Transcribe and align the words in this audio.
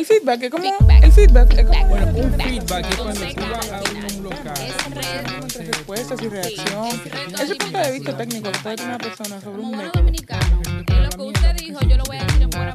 El 0.00 0.06
feedback 0.06 0.42
es 0.44 0.50
como. 0.50 0.64
El 1.02 1.12
feedback 1.12 1.52
es 1.58 1.66
como. 1.66 1.86
Bueno, 1.88 2.06
un 2.06 2.32
feedback 2.40 2.86
es 2.88 2.96
cuando 2.96 3.20
tú 3.20 3.42
vas 3.52 3.70
a 3.70 3.82
un 4.16 4.22
local. 4.22 4.54
entre 5.44 5.66
respuestas 5.66 6.22
y 6.22 6.28
reacción. 6.30 6.88
Ese 7.38 7.54
punto 7.56 7.78
de 7.78 7.92
vista 7.92 8.16
técnico 8.16 8.50
que 8.50 8.82
una 8.82 8.96
persona 8.96 9.38
sobre 9.42 9.60
un 9.60 9.76
método. 9.76 9.92
dominicano, 9.92 10.62
lo 10.64 11.10
que 11.10 11.22
usted 11.22 11.54
dijo, 11.56 11.80
yo 11.80 11.98
lo 11.98 12.04
voy 12.04 12.16
a 12.16 12.24
decir 12.24 12.40
en 12.40 12.48
pasa. 12.48 12.72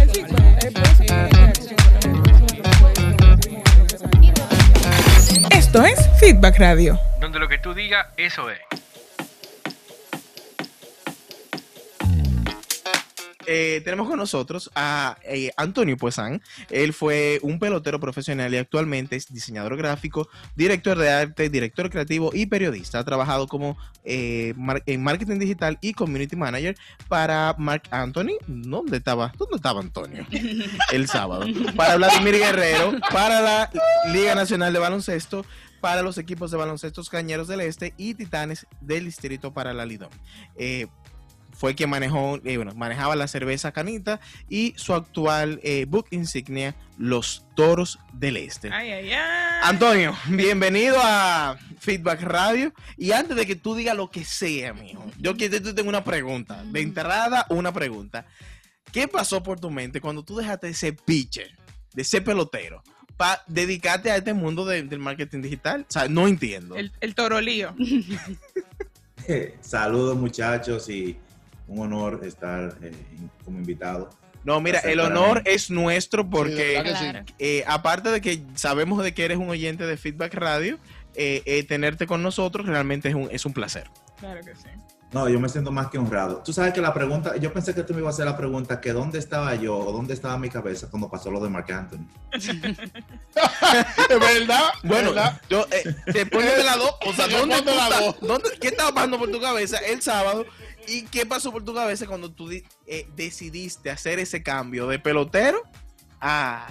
El 0.00 0.10
feedback 0.10 0.64
eh, 0.64 0.72
pero 0.74 0.88
Esto 5.56 5.84
es 5.84 6.00
Feedback 6.18 6.58
Radio. 6.58 6.98
Donde 7.20 7.38
lo 7.38 7.46
que 7.46 7.58
tú 7.58 7.74
digas, 7.74 8.08
eso 8.16 8.50
es. 8.50 8.58
Eh, 13.46 13.80
tenemos 13.84 14.08
con 14.08 14.18
nosotros 14.18 14.70
a 14.74 15.16
eh, 15.24 15.50
Antonio 15.56 15.96
Puesan. 15.96 16.42
Él 16.70 16.92
fue 16.92 17.38
un 17.42 17.58
pelotero 17.58 18.00
profesional 18.00 18.52
y 18.52 18.56
actualmente 18.56 19.16
es 19.16 19.32
diseñador 19.32 19.76
gráfico, 19.76 20.28
director 20.56 20.98
de 20.98 21.10
arte, 21.10 21.48
director 21.48 21.90
creativo 21.90 22.30
y 22.34 22.46
periodista. 22.46 22.98
Ha 22.98 23.04
trabajado 23.04 23.46
como 23.46 23.76
eh, 24.04 24.52
mar- 24.56 24.82
en 24.86 25.02
marketing 25.02 25.38
digital 25.38 25.78
y 25.80 25.92
community 25.92 26.36
manager 26.36 26.76
para 27.08 27.54
Mark 27.58 27.84
Anthony. 27.90 28.36
¿Dónde 28.46 28.98
estaba? 28.98 29.32
¿Dónde 29.38 29.56
estaba 29.56 29.80
Antonio? 29.80 30.26
El 30.92 31.08
sábado. 31.08 31.46
Para 31.76 31.96
Vladimir 31.96 32.34
Guerrero, 32.38 32.94
para 33.12 33.40
la 33.40 33.70
Liga 34.12 34.34
Nacional 34.34 34.72
de 34.72 34.78
Baloncesto, 34.78 35.44
para 35.80 36.02
los 36.02 36.18
equipos 36.18 36.50
de 36.50 36.56
baloncesto 36.56 37.02
Cañeros 37.04 37.46
del 37.48 37.60
Este 37.60 37.94
y 37.96 38.14
Titanes 38.14 38.66
del 38.80 39.04
Distrito 39.04 39.52
para 39.52 39.72
la 39.74 39.86
Lidón. 39.86 40.08
Eh, 40.56 40.86
fue 41.56 41.74
quien 41.74 41.88
manejó, 41.90 42.38
eh, 42.44 42.56
bueno, 42.56 42.74
manejaba 42.74 43.16
la 43.16 43.28
cerveza 43.28 43.72
Canita 43.72 44.20
y 44.48 44.74
su 44.76 44.92
actual 44.94 45.58
eh, 45.62 45.86
book 45.88 46.06
insignia, 46.10 46.74
Los 46.98 47.44
Toros 47.54 47.98
del 48.12 48.36
Este. 48.36 48.70
Ay, 48.72 48.90
ay, 48.90 49.12
ay. 49.12 49.60
Antonio, 49.62 50.14
bienvenido 50.28 50.98
a 51.00 51.56
Feedback 51.78 52.20
Radio. 52.22 52.72
Y 52.98 53.12
antes 53.12 53.36
de 53.36 53.46
que 53.46 53.56
tú 53.56 53.74
digas 53.74 53.96
lo 53.96 54.10
que 54.10 54.24
sea, 54.24 54.74
mijo, 54.74 55.04
yo 55.18 55.36
quiero 55.36 55.62
te 55.62 55.72
tengo 55.72 55.88
una 55.88 56.04
pregunta. 56.04 56.62
De 56.64 56.80
entrada, 56.82 57.46
una 57.48 57.72
pregunta. 57.72 58.26
¿Qué 58.92 59.08
pasó 59.08 59.42
por 59.42 59.58
tu 59.58 59.70
mente 59.70 60.00
cuando 60.00 60.22
tú 60.22 60.36
dejaste 60.36 60.68
ese 60.68 60.92
pitcher, 60.92 61.50
de 61.94 62.02
ese 62.02 62.20
pelotero, 62.20 62.82
para 63.16 63.42
dedicarte 63.46 64.10
a 64.10 64.16
este 64.16 64.34
mundo 64.34 64.64
de- 64.66 64.82
del 64.82 64.98
marketing 64.98 65.40
digital? 65.40 65.86
O 65.88 65.90
sea, 65.92 66.06
no 66.08 66.28
entiendo. 66.28 66.76
El, 66.76 66.92
el 67.00 67.14
torolío. 67.14 67.74
Saludos 69.60 70.16
muchachos 70.16 70.88
y 70.88 71.16
un 71.66 71.80
honor 71.80 72.20
estar 72.24 72.76
eh, 72.82 72.92
como 73.44 73.58
invitado. 73.58 74.10
No, 74.44 74.60
mira, 74.60 74.78
el 74.80 75.00
honor 75.00 75.42
mí. 75.44 75.50
es 75.52 75.70
nuestro 75.70 76.28
porque... 76.30 76.80
Sí, 76.84 76.88
de. 77.06 77.10
Claro. 77.12 77.24
Eh, 77.40 77.64
aparte 77.66 78.10
de 78.10 78.20
que 78.20 78.44
sabemos 78.54 79.02
de 79.02 79.12
que 79.12 79.24
eres 79.24 79.38
un 79.38 79.48
oyente 79.48 79.84
de 79.86 79.96
Feedback 79.96 80.34
Radio, 80.34 80.78
eh, 81.14 81.42
eh, 81.46 81.64
tenerte 81.64 82.06
con 82.06 82.22
nosotros 82.22 82.66
realmente 82.66 83.08
es 83.08 83.14
un, 83.16 83.28
es 83.32 83.44
un 83.44 83.52
placer. 83.52 83.90
Claro 84.20 84.40
que 84.44 84.54
sí. 84.54 84.68
No, 85.12 85.28
yo 85.28 85.38
me 85.40 85.48
siento 85.48 85.70
más 85.72 85.88
que 85.88 85.98
honrado. 85.98 86.42
Tú 86.44 86.52
sabes 86.52 86.72
que 86.74 86.80
la 86.80 86.92
pregunta, 86.92 87.36
yo 87.36 87.52
pensé 87.52 87.74
que 87.74 87.82
tú 87.84 87.94
me 87.94 88.00
ibas 88.00 88.14
a 88.14 88.16
hacer 88.16 88.26
la 88.26 88.36
pregunta 88.36 88.80
que 88.80 88.92
dónde 88.92 89.18
estaba 89.18 89.54
yo 89.54 89.76
o 89.78 89.92
dónde 89.92 90.14
estaba 90.14 90.36
mi 90.36 90.48
cabeza 90.50 90.90
cuando 90.90 91.08
pasó 91.08 91.30
lo 91.30 91.40
de 91.40 91.48
Mark 91.48 91.72
Anthony. 91.72 92.06
¿Es 92.32 94.20
verdad? 94.20 94.62
Bueno, 94.82 95.10
¿verdad? 95.14 95.40
yo, 95.48 95.66
eh, 95.70 95.94
después 96.12 96.56
de 96.56 96.64
las 96.64 96.76
dos, 96.76 96.94
o 97.06 97.12
sea, 97.12 97.28
¿dónde, 97.38 97.54
de 97.56 97.62
tú 97.62 97.70
las 97.74 97.84
estás? 97.90 98.00
dos. 98.04 98.16
¿Dónde- 98.20 98.50
¿qué 98.60 98.68
estaba 98.68 98.92
pasando 98.92 99.18
por 99.18 99.30
tu 99.30 99.40
cabeza 99.40 99.78
el 99.78 100.02
sábado? 100.02 100.44
¿Y 100.86 101.02
qué 101.02 101.26
pasó 101.26 101.52
por 101.52 101.64
tu 101.64 101.74
cabeza 101.74 102.06
cuando 102.06 102.30
tú 102.30 102.50
eh, 102.50 103.08
decidiste 103.16 103.90
hacer 103.90 104.18
ese 104.18 104.42
cambio 104.42 104.86
de 104.86 104.98
pelotero 104.98 105.62
a, 106.20 106.68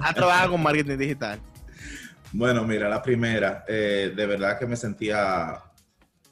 a 0.00 0.14
trabajar 0.14 0.48
con 0.50 0.62
marketing 0.62 0.98
digital? 0.98 1.40
Bueno, 2.32 2.64
mira, 2.64 2.88
la 2.88 3.02
primera, 3.02 3.64
eh, 3.68 4.12
de 4.14 4.26
verdad 4.26 4.58
que 4.58 4.66
me 4.66 4.76
sentía 4.76 5.62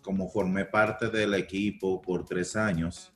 como 0.01 0.31
formé 0.31 0.65
parte 0.65 1.09
del 1.09 1.35
equipo 1.35 2.01
por 2.01 2.25
tres 2.25 2.57
años. 2.57 3.13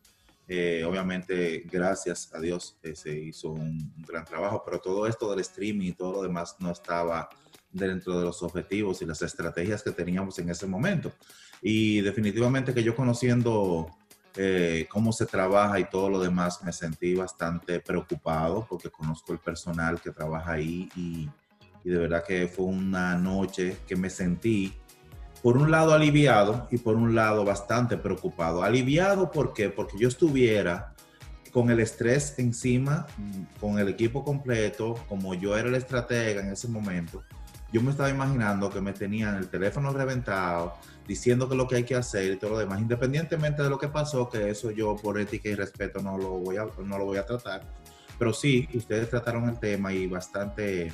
Eh, 0.46 0.84
obviamente, 0.84 1.64
gracias 1.70 2.30
a 2.34 2.40
Dios, 2.40 2.78
eh, 2.82 2.94
se 2.94 3.18
hizo 3.18 3.48
un, 3.50 3.92
un 3.96 4.04
gran 4.06 4.26
trabajo, 4.26 4.62
pero 4.64 4.78
todo 4.78 5.06
esto 5.06 5.30
del 5.30 5.40
streaming 5.40 5.88
y 5.88 5.92
todo 5.92 6.12
lo 6.12 6.22
demás 6.22 6.56
no 6.58 6.70
estaba 6.70 7.30
dentro 7.72 8.18
de 8.18 8.26
los 8.26 8.42
objetivos 8.42 9.00
y 9.00 9.06
las 9.06 9.22
estrategias 9.22 9.82
que 9.82 9.90
teníamos 9.90 10.38
en 10.38 10.50
ese 10.50 10.66
momento. 10.66 11.10
Y 11.62 12.02
definitivamente 12.02 12.74
que 12.74 12.82
yo 12.82 12.94
conociendo 12.94 13.88
eh, 14.36 14.86
cómo 14.90 15.12
se 15.12 15.26
trabaja 15.26 15.78
y 15.78 15.84
todo 15.84 16.10
lo 16.10 16.20
demás, 16.20 16.62
me 16.64 16.72
sentí 16.72 17.14
bastante 17.14 17.80
preocupado 17.80 18.66
porque 18.68 18.90
conozco 18.90 19.32
el 19.32 19.38
personal 19.38 20.00
que 20.00 20.10
trabaja 20.10 20.52
ahí 20.52 20.88
y, 20.96 21.28
y 21.84 21.90
de 21.90 21.98
verdad 21.98 22.24
que 22.26 22.48
fue 22.48 22.66
una 22.66 23.16
noche 23.16 23.76
que 23.86 23.96
me 23.96 24.10
sentí 24.10 24.74
por 25.42 25.58
un 25.58 25.70
lado 25.70 25.92
aliviado 25.92 26.68
y 26.70 26.78
por 26.78 26.96
un 26.96 27.14
lado 27.14 27.44
bastante 27.44 27.96
preocupado. 27.96 28.62
Aliviado 28.62 29.30
¿por 29.30 29.52
qué? 29.52 29.68
Porque 29.68 29.98
yo 29.98 30.08
estuviera 30.08 30.94
con 31.52 31.70
el 31.70 31.78
estrés 31.78 32.34
encima, 32.38 33.06
mm, 33.16 33.60
con 33.60 33.78
el 33.78 33.88
equipo 33.88 34.24
completo, 34.24 34.94
como 35.08 35.34
yo 35.34 35.56
era 35.56 35.68
el 35.68 35.76
estratega 35.76 36.40
en 36.40 36.48
ese 36.48 36.66
momento, 36.66 37.22
yo 37.72 37.82
me 37.82 37.90
estaba 37.90 38.08
imaginando 38.08 38.70
que 38.70 38.80
me 38.80 38.92
tenían 38.92 39.36
el 39.36 39.48
teléfono 39.48 39.92
reventado, 39.92 40.74
diciendo 41.06 41.48
que 41.48 41.54
lo 41.54 41.68
que 41.68 41.76
hay 41.76 41.84
que 41.84 41.94
hacer 41.94 42.32
y 42.32 42.36
todo 42.36 42.50
lo 42.50 42.58
demás, 42.58 42.80
independientemente 42.80 43.62
de 43.62 43.70
lo 43.70 43.78
que 43.78 43.88
pasó, 43.88 44.28
que 44.28 44.50
eso 44.50 44.70
yo 44.70 44.96
por 44.96 45.18
ética 45.20 45.48
y 45.48 45.54
respeto 45.54 46.00
no 46.00 46.16
lo 46.16 46.30
voy 46.38 46.56
a, 46.56 46.66
no 46.84 46.98
lo 46.98 47.04
voy 47.04 47.18
a 47.18 47.26
tratar. 47.26 47.62
Pero 48.18 48.32
sí, 48.32 48.68
ustedes 48.74 49.10
trataron 49.10 49.48
el 49.48 49.58
tema 49.58 49.92
y 49.92 50.06
bastante 50.06 50.92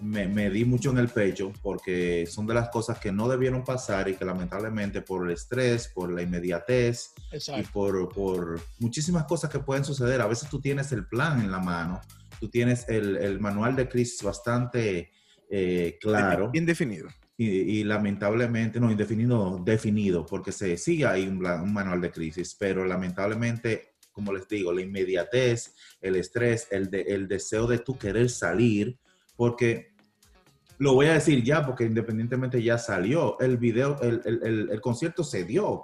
me, 0.00 0.26
me 0.26 0.50
di 0.50 0.64
mucho 0.64 0.90
en 0.90 0.98
el 0.98 1.08
pecho 1.08 1.52
porque 1.62 2.26
son 2.26 2.46
de 2.46 2.54
las 2.54 2.68
cosas 2.68 2.98
que 2.98 3.12
no 3.12 3.28
debieron 3.28 3.64
pasar 3.64 4.08
y 4.08 4.14
que 4.14 4.24
lamentablemente 4.24 5.00
por 5.00 5.26
el 5.26 5.32
estrés, 5.32 5.88
por 5.88 6.12
la 6.12 6.22
inmediatez 6.22 7.14
y 7.32 7.62
por, 7.62 8.08
por 8.12 8.60
muchísimas 8.78 9.24
cosas 9.24 9.50
que 9.50 9.58
pueden 9.58 9.84
suceder. 9.84 10.20
A 10.20 10.26
veces 10.26 10.48
tú 10.48 10.60
tienes 10.60 10.92
el 10.92 11.06
plan 11.06 11.40
en 11.40 11.50
la 11.50 11.58
mano, 11.58 12.00
tú 12.38 12.48
tienes 12.48 12.88
el, 12.88 13.16
el 13.16 13.40
manual 13.40 13.74
de 13.74 13.88
crisis 13.88 14.22
bastante 14.22 15.10
eh, 15.50 15.98
claro 16.00 16.50
Bien 16.50 16.66
definido. 16.66 17.08
Y, 17.36 17.46
y 17.80 17.84
lamentablemente, 17.84 18.78
no, 18.78 18.90
indefinido, 18.90 19.60
definido, 19.64 20.24
porque 20.24 20.52
se 20.52 20.76
sigue 20.76 21.06
ahí 21.06 21.26
un, 21.26 21.38
manual 21.40 22.00
de 22.00 22.10
crisis, 22.12 22.54
pero 22.58 22.84
lamentablemente, 22.84 23.94
como 24.12 24.32
les 24.32 24.46
digo, 24.46 24.72
la 24.72 24.82
inmediatez, 24.82 25.74
el 26.00 26.16
estrés, 26.16 26.68
el, 26.70 26.90
de, 26.90 27.02
el 27.02 27.26
deseo 27.26 27.66
de 27.66 27.78
tú 27.80 27.98
querer 27.98 28.30
salir, 28.30 28.96
porque 29.36 29.94
lo 30.78 30.94
voy 30.94 31.06
a 31.06 31.14
decir 31.14 31.42
ya, 31.42 31.64
porque 31.66 31.84
independientemente 31.84 32.62
ya 32.62 32.78
salió, 32.78 33.38
el 33.40 33.56
video, 33.56 34.00
el, 34.02 34.20
el- 34.24 34.40
el- 34.44 34.70
el 34.70 34.80
concierto 34.80 35.24
se 35.24 35.44
dio, 35.44 35.82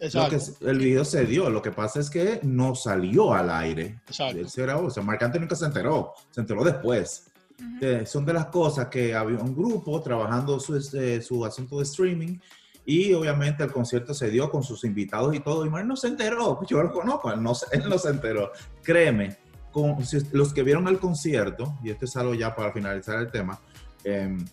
Exacto. 0.00 0.36
que, 0.60 0.70
el 0.70 0.78
video 0.78 1.04
se 1.04 1.26
dio, 1.26 1.50
lo 1.50 1.60
que 1.62 1.70
pasa 1.72 2.00
es 2.00 2.08
que 2.10 2.40
no 2.42 2.74
salió 2.74 3.32
al 3.34 3.50
aire. 3.50 4.00
Exacto. 4.06 4.38
Él 4.38 4.48
se 4.48 4.62
grabó, 4.62 4.86
o 4.86 4.90
sea, 4.90 5.02
Marc 5.02 5.22
Anthony 5.22 5.40
nunca 5.40 5.56
se 5.56 5.66
enteró, 5.66 6.12
se 6.30 6.40
enteró 6.40 6.64
después. 6.64 7.30
Eh, 7.80 8.04
son 8.06 8.24
de 8.24 8.32
las 8.32 8.46
cosas 8.46 8.88
que 8.88 9.14
había 9.14 9.38
un 9.38 9.54
grupo 9.54 10.00
trabajando 10.00 10.58
su, 10.58 10.76
este, 10.76 11.20
su 11.22 11.44
asunto 11.44 11.78
de 11.78 11.84
streaming 11.84 12.38
y 12.86 13.12
obviamente 13.14 13.62
el 13.64 13.72
concierto 13.72 14.12
se 14.12 14.28
dio 14.30 14.50
con 14.50 14.62
sus 14.62 14.84
invitados 14.84 15.34
y 15.34 15.40
todo 15.40 15.64
y 15.64 15.70
Mark 15.70 15.86
no 15.86 15.96
se 15.96 16.08
enteró, 16.08 16.60
yo 16.68 16.82
lo 16.82 16.92
conozco, 16.92 17.32
él 17.32 17.42
no, 17.42 17.52
él 17.72 17.82
no 17.88 17.98
se 17.98 18.10
enteró. 18.10 18.50
Créeme, 18.82 19.36
con, 19.72 20.04
si- 20.04 20.26
los 20.32 20.52
que 20.52 20.62
vieron 20.62 20.88
el 20.88 20.98
concierto, 20.98 21.78
y 21.82 21.90
esto 21.90 22.04
es 22.04 22.16
algo 22.16 22.34
ya 22.34 22.54
para 22.54 22.72
finalizar 22.72 23.18
el 23.20 23.30
tema, 23.30 23.60
em, 24.04 24.44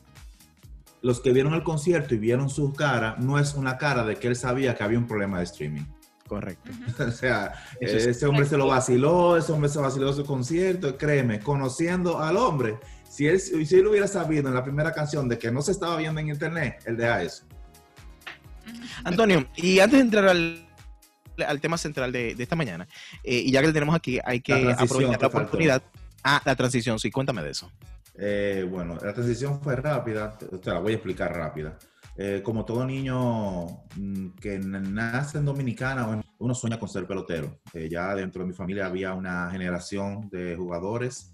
los 1.01 1.19
que 1.19 1.31
vieron 1.33 1.53
el 1.55 1.63
concierto 1.63 2.13
y 2.13 2.17
vieron 2.19 2.49
su 2.49 2.73
cara, 2.73 3.15
no 3.19 3.39
es 3.39 3.55
una 3.55 3.77
cara 3.77 4.03
de 4.05 4.15
que 4.15 4.27
él 4.27 4.35
sabía 4.35 4.75
que 4.75 4.83
había 4.83 4.99
un 4.99 5.07
problema 5.07 5.39
de 5.39 5.45
streaming. 5.45 5.83
Correcto. 6.31 6.71
O 7.05 7.11
sea, 7.11 7.51
es- 7.81 8.05
ese 8.05 8.25
hombre 8.25 8.45
se 8.45 8.55
lo 8.55 8.67
vaciló, 8.67 9.35
ese 9.35 9.51
hombre 9.51 9.69
se 9.69 9.79
vaciló 9.79 10.13
su 10.13 10.25
concierto, 10.25 10.97
créeme, 10.97 11.41
conociendo 11.41 12.19
al 12.21 12.37
hombre, 12.37 12.77
si 13.09 13.27
él, 13.27 13.37
si 13.37 13.75
él 13.75 13.85
hubiera 13.87 14.07
sabido 14.07 14.47
en 14.47 14.55
la 14.55 14.63
primera 14.63 14.93
canción 14.93 15.27
de 15.27 15.37
que 15.37 15.51
no 15.51 15.61
se 15.61 15.73
estaba 15.73 15.97
viendo 15.97 16.21
en 16.21 16.29
internet, 16.29 16.81
él 16.85 16.95
deja 16.95 17.21
eso. 17.21 17.43
Antonio, 19.03 19.45
y 19.57 19.79
antes 19.79 19.99
de 19.99 20.05
entrar 20.05 20.29
al, 20.29 20.65
al 21.45 21.59
tema 21.59 21.77
central 21.77 22.13
de, 22.13 22.33
de 22.33 22.43
esta 22.43 22.55
mañana, 22.55 22.87
eh, 23.25 23.35
y 23.35 23.51
ya 23.51 23.59
que 23.59 23.67
le 23.67 23.73
tenemos 23.73 23.93
aquí, 23.93 24.17
hay 24.23 24.39
que 24.39 24.53
La 24.63 24.71
aprovechar 24.75 25.19
la 25.19 25.27
oportunidad. 25.27 25.83
Ah, 26.23 26.41
la 26.45 26.55
transición, 26.55 26.97
sí, 26.97 27.11
cuéntame 27.11 27.43
de 27.43 27.49
eso. 27.49 27.69
Eh, 28.17 28.65
bueno, 28.69 28.97
la 29.03 29.13
transición 29.13 29.59
fue 29.61 29.75
rápida, 29.75 30.37
te 30.37 30.69
la 30.69 30.79
voy 30.79 30.93
a 30.93 30.95
explicar 30.95 31.35
rápida. 31.35 31.77
Eh, 32.17 32.41
como 32.43 32.65
todo 32.65 32.85
niño 32.85 33.65
mm, 33.95 34.29
que 34.39 34.59
nace 34.59 35.37
en 35.37 35.45
Dominicana, 35.45 36.21
uno 36.37 36.53
sueña 36.53 36.79
con 36.79 36.89
ser 36.89 37.07
pelotero. 37.07 37.59
Eh, 37.73 37.87
ya 37.89 38.13
dentro 38.15 38.43
de 38.43 38.49
mi 38.49 38.53
familia 38.53 38.85
había 38.85 39.13
una 39.13 39.49
generación 39.51 40.29
de 40.29 40.55
jugadores 40.55 41.33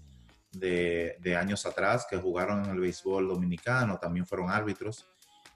de, 0.52 1.36
años 1.38 1.66
atrás 1.66 2.06
que 2.08 2.16
jugaron 2.16 2.64
en 2.64 2.70
el 2.70 2.80
béisbol 2.80 3.28
dominicano, 3.28 3.98
también 3.98 4.26
fueron 4.26 4.50
árbitros. 4.50 5.06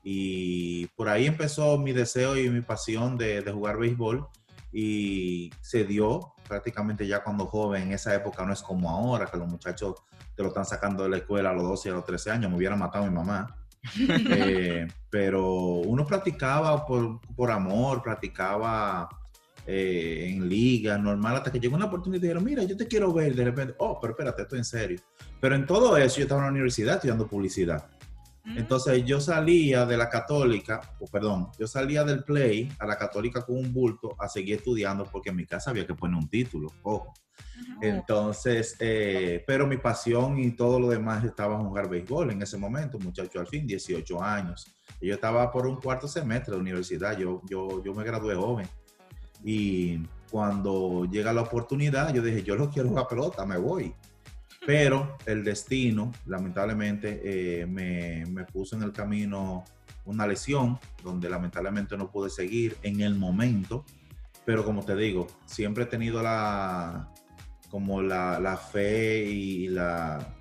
Y 0.05 0.87
por 0.89 1.09
ahí 1.09 1.27
empezó 1.27 1.79
mi 1.79 1.93
deseo 1.93 2.37
y 2.37 2.51
mi 2.51 2.61
pasión 2.61 3.17
de, 3.17 3.43
jugar 3.53 3.79
béisbol. 3.79 4.27
y 4.73 5.51
se 5.61 5.85
dio 5.85 6.33
prácticamente 6.49 7.07
ya 7.07 7.23
cuando 7.23 7.47
joven, 7.47 7.85
en 7.85 7.93
esa 7.93 8.15
época 8.15 8.45
no 8.45 8.53
es 8.53 8.63
como 8.63 8.91
ahora, 8.91 9.27
que 9.27 9.39
los 9.39 9.49
muchachos 9.49 9.95
te 10.37 10.43
lo 10.43 10.49
están 10.49 10.67
sacando 10.67 11.03
de 11.05 11.09
la 11.09 11.17
escuela 11.19 11.51
a 11.51 11.53
los 11.55 11.63
12 11.63 11.89
y 11.89 11.93
a 11.93 11.95
los 11.95 12.05
13 12.05 12.31
años, 12.31 12.51
me 12.51 12.57
hubiera 12.57 12.77
matado 12.77 13.05
mi 13.05 13.11
mamá. 13.11 13.62
Eh, 14.09 14.87
pero 15.11 15.55
uno 15.55 16.07
practicaba 16.07 16.87
por, 16.87 17.21
por 17.35 17.51
amor, 17.51 18.03
practicaba 18.03 19.09
eh, 19.67 20.29
en 20.29 20.49
liga, 20.49 20.99
normal, 20.99 21.37
hasta 21.37 21.53
que 21.53 21.61
llegó 21.61 21.77
una 21.77 21.87
oportunidad 21.87 22.23
y 22.23 22.27
dijeron, 22.27 22.45
mira, 22.45 22.63
yo 22.65 22.77
te 22.77 22.87
quiero 22.87 23.13
ver, 23.13 23.35
de 23.35 23.45
repente, 23.45 23.75
oh, 23.79 24.01
pero 24.01 24.13
espérate, 24.13 24.43
estoy 24.43 24.59
en 24.59 24.65
serio. 24.65 25.01
Pero 25.41 25.55
en 25.55 25.67
todo 25.67 25.97
eso 25.97 26.17
yo 26.17 26.23
estaba 26.23 26.41
en 26.41 26.47
la 26.47 26.53
universidad 26.53 26.95
estudiando 26.97 27.27
publicidad. 27.27 27.89
Entonces 28.45 29.05
yo 29.05 29.21
salía 29.21 29.87
de 29.87 29.97
la 29.97 30.09
católica, 30.09 30.81
o 30.99 31.07
perdón, 31.07 31.49
yo 31.59 31.69
salía 31.69 32.03
del 32.03 32.25
play 32.25 32.69
a 32.81 32.87
la 32.87 32.99
católica 32.99 33.43
con 33.43 33.57
un 33.57 33.73
bulto 33.73 34.17
a 34.19 34.29
seguir 34.29 34.57
estudiando 34.57 35.05
porque 35.05 35.31
en 35.31 35.37
mi 35.37 35.47
casa 35.47 35.71
había 35.71 35.87
que 35.87 35.95
poner 35.95 36.17
un 36.17 36.29
título, 36.29 36.73
ojo. 36.83 37.15
Entonces, 37.81 38.77
eh, 38.79 39.43
pero 39.47 39.67
mi 39.67 39.77
pasión 39.77 40.39
y 40.39 40.53
todo 40.53 40.79
lo 40.79 40.89
demás 40.89 41.25
estaba 41.25 41.59
jugar 41.59 41.89
béisbol 41.89 42.31
en 42.31 42.43
ese 42.43 42.57
momento, 42.57 42.99
muchacho 42.99 43.41
al 43.41 43.47
fin, 43.47 43.67
18 43.67 44.23
años. 44.23 44.67
Yo 45.01 45.15
estaba 45.15 45.51
por 45.51 45.67
un 45.67 45.77
cuarto 45.81 46.07
semestre 46.07 46.55
de 46.55 46.61
universidad, 46.61 47.19
yo, 47.19 47.43
yo, 47.49 47.83
yo 47.83 47.93
me 47.93 48.05
gradué 48.05 48.37
joven. 48.37 48.69
Y 49.45 49.99
cuando 50.31 51.07
llega 51.11 51.33
la 51.33 51.43
oportunidad, 51.43 52.15
yo 52.15 52.23
dije, 52.23 52.45
yo 52.45 52.57
no 52.57 52.71
quiero 52.71 52.89
jugar 52.89 53.09
pelota, 53.09 53.45
me 53.45 53.57
voy. 53.57 53.93
Pero 54.65 55.19
el 55.27 55.43
destino, 55.43 56.13
lamentablemente, 56.27 57.21
eh, 57.25 57.67
me, 57.67 58.25
me, 58.27 58.45
puso 58.45 58.77
en 58.77 58.85
el 58.85 58.93
camino 58.93 59.65
una 60.05 60.25
lesión 60.25 60.79
donde 61.03 61.29
lamentablemente 61.29 61.97
no 61.97 62.13
pude 62.13 62.31
seguir 62.31 62.77
en 62.85 63.01
el 63.01 63.17
momento. 63.17 63.85
Pero 64.45 64.65
como 64.65 64.85
te 64.85 64.95
digo, 64.95 65.27
siempre 65.47 65.83
he 65.83 65.87
tenido 65.87 66.23
la, 66.23 67.12
como 67.73 68.03
la, 68.03 68.39
la 68.39 68.59
fe 68.59 69.25
y 69.25 69.69
la, 69.69 70.35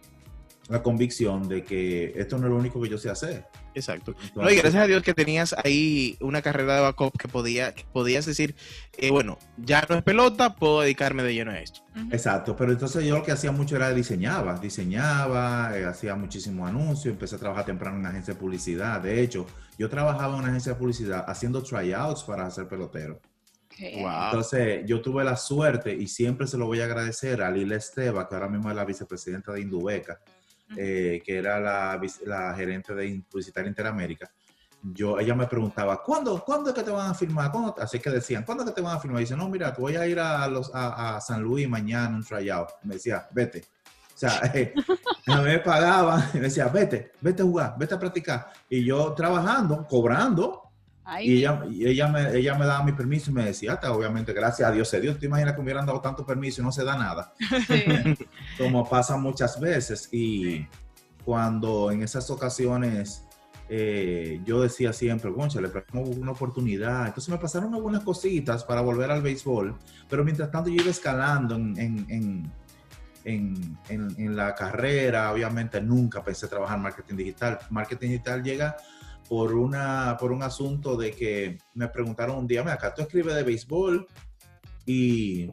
la, 0.67 0.83
convicción 0.83 1.47
de 1.47 1.63
que 1.63 2.11
esto 2.17 2.37
no 2.37 2.47
es 2.47 2.51
lo 2.51 2.57
único 2.57 2.81
que 2.81 2.89
yo 2.89 2.97
sé 2.97 3.09
hacer. 3.09 3.45
Exacto. 3.73 4.13
no, 4.35 4.51
y 4.51 4.57
gracias 4.57 4.83
a 4.83 4.85
Dios 4.85 5.01
que 5.01 5.13
tenías 5.13 5.55
ahí 5.63 6.17
una 6.19 6.41
carrera 6.41 6.75
de 6.75 6.81
backup 6.81 7.17
que, 7.17 7.29
podía, 7.29 7.73
que 7.73 7.85
podías 7.93 8.25
decir, 8.25 8.53
eh, 8.97 9.11
bueno, 9.11 9.39
ya 9.55 9.85
no 9.87 9.95
es 9.95 10.03
pelota, 10.03 10.57
puedo 10.57 10.81
dedicarme 10.81 11.23
de 11.23 11.33
lleno 11.33 11.51
a 11.51 11.59
esto. 11.59 11.79
Exacto, 12.11 12.53
pero 12.57 12.73
entonces 12.73 13.05
yo 13.05 13.17
lo 13.17 13.23
que 13.23 13.31
hacía 13.31 13.53
mucho 13.53 13.77
era 13.77 13.93
diseñaba, 13.93 14.59
diseñaba, 14.59 15.71
eh, 15.77 15.85
hacía 15.85 16.15
muchísimos 16.15 16.67
anuncios, 16.67 17.13
empecé 17.13 17.37
a 17.37 17.39
trabajar 17.39 17.63
temprano 17.63 17.95
en 17.95 18.01
una 18.01 18.09
agencia 18.09 18.33
de 18.33 18.39
publicidad. 18.41 18.99
De 18.99 19.21
hecho, 19.21 19.47
yo 19.77 19.89
trabajaba 19.89 20.33
en 20.33 20.39
una 20.39 20.49
agencia 20.49 20.73
de 20.73 20.79
publicidad 20.79 21.23
haciendo 21.29 21.63
tryouts 21.63 22.23
para 22.23 22.45
hacer 22.45 22.67
pelotero. 22.67 23.21
Wow. 23.79 24.25
Entonces, 24.25 24.83
yo 24.85 25.01
tuve 25.01 25.23
la 25.23 25.35
suerte 25.35 25.93
y 25.93 26.07
siempre 26.07 26.47
se 26.47 26.57
lo 26.57 26.65
voy 26.65 26.81
a 26.81 26.85
agradecer 26.85 27.41
a 27.41 27.49
Lila 27.49 27.75
Esteba, 27.75 28.27
que 28.27 28.35
ahora 28.35 28.49
mismo 28.49 28.69
es 28.69 28.75
la 28.75 28.85
vicepresidenta 28.85 29.53
de 29.53 29.61
Indubeca 29.61 30.19
eh, 30.77 31.21
que 31.25 31.37
era 31.37 31.59
la, 31.59 31.99
la, 32.25 32.53
gerente 32.53 32.95
de 32.95 33.21
Publicitaria 33.29 33.67
Interamérica, 33.67 34.31
yo, 34.81 35.19
ella 35.19 35.35
me 35.35 35.45
preguntaba, 35.45 36.01
¿cuándo, 36.01 36.43
¿cuándo 36.43 36.69
es 36.69 36.75
que 36.75 36.81
te 36.81 36.89
van 36.89 37.11
a 37.11 37.13
firmar? 37.13 37.51
Así 37.77 37.99
que 37.99 38.09
decían, 38.09 38.43
¿cuándo 38.43 38.63
es 38.63 38.69
que 38.69 38.75
te 38.75 38.81
van 38.81 38.95
a 38.95 38.99
firmar? 38.99 39.21
Y 39.21 39.25
dice, 39.25 39.35
no, 39.35 39.47
mira, 39.47 39.75
voy 39.77 39.95
a 39.95 40.07
ir 40.07 40.19
a, 40.19 40.47
los, 40.47 40.73
a, 40.73 41.17
a 41.17 41.21
San 41.21 41.41
Luis 41.41 41.69
mañana, 41.69 42.15
un 42.15 42.23
tryout. 42.23 42.69
Me 42.83 42.95
decía, 42.95 43.27
vete. 43.31 43.65
O 44.15 44.17
sea, 44.17 44.41
eh, 44.53 44.73
a 45.27 45.37
mí 45.37 45.43
me 45.43 45.59
pagaban, 45.59 46.29
me 46.33 46.39
decía, 46.41 46.67
vete, 46.67 47.11
vete 47.21 47.43
a 47.43 47.45
jugar, 47.45 47.75
vete 47.77 47.93
a 47.93 47.99
practicar. 47.99 48.51
Y 48.69 48.83
yo 48.83 49.13
trabajando, 49.13 49.85
cobrando, 49.87 50.70
y 51.21 51.37
ella, 51.39 51.63
y 51.69 51.87
ella, 51.87 52.07
me, 52.07 52.37
ella 52.37 52.55
me 52.55 52.65
daba 52.65 52.83
mi 52.83 52.91
permiso 52.91 53.31
y 53.31 53.33
me 53.33 53.45
decía, 53.45 53.73
hasta 53.73 53.91
obviamente, 53.91 54.33
gracias 54.33 54.69
a 54.69 54.71
Dios 54.71 54.87
se 54.87 55.01
dio. 55.01 55.17
¿Te 55.17 55.25
imaginas 55.25 55.53
que 55.53 55.59
me 55.59 55.63
hubieran 55.63 55.85
dado 55.85 55.99
tanto 55.99 56.25
permiso 56.25 56.61
y 56.61 56.65
no 56.65 56.71
se 56.71 56.83
da 56.83 56.97
nada? 56.97 57.33
Como 58.57 58.87
pasa 58.87 59.17
muchas 59.17 59.59
veces. 59.59 60.09
Y 60.11 60.67
cuando 61.25 61.91
en 61.91 62.03
esas 62.03 62.29
ocasiones 62.29 63.25
eh, 63.73 64.41
yo 64.45 64.61
decía 64.61 64.93
siempre, 64.93 65.33
concha, 65.33 65.59
le 65.59 65.69
pongo 65.69 66.11
una 66.11 66.31
oportunidad. 66.31 67.07
Entonces 67.07 67.29
me 67.29 67.37
pasaron 67.37 67.73
algunas 67.73 68.03
cositas 68.03 68.63
para 68.63 68.81
volver 68.81 69.09
al 69.09 69.21
béisbol, 69.21 69.77
pero 70.09 70.23
mientras 70.23 70.51
tanto 70.51 70.69
yo 70.69 70.81
iba 70.81 70.91
escalando 70.91 71.55
en, 71.55 71.77
en, 71.77 72.51
en, 73.23 73.77
en 73.89 74.35
la 74.35 74.53
carrera. 74.55 75.31
Obviamente 75.31 75.81
nunca 75.81 76.23
pensé 76.23 76.47
trabajar 76.47 76.77
en 76.77 76.83
marketing 76.83 77.15
digital. 77.15 77.59
Marketing 77.69 78.09
digital 78.09 78.43
llega 78.43 78.77
por, 79.31 79.53
una, 79.53 80.17
por 80.19 80.33
un 80.33 80.43
asunto 80.43 80.97
de 80.97 81.13
que 81.13 81.57
me 81.75 81.87
preguntaron 81.87 82.35
un 82.35 82.47
día, 82.47 82.63
acá 82.63 82.93
tú 82.93 83.03
escribes 83.03 83.33
de 83.33 83.43
béisbol 83.43 84.05
y 84.85 85.49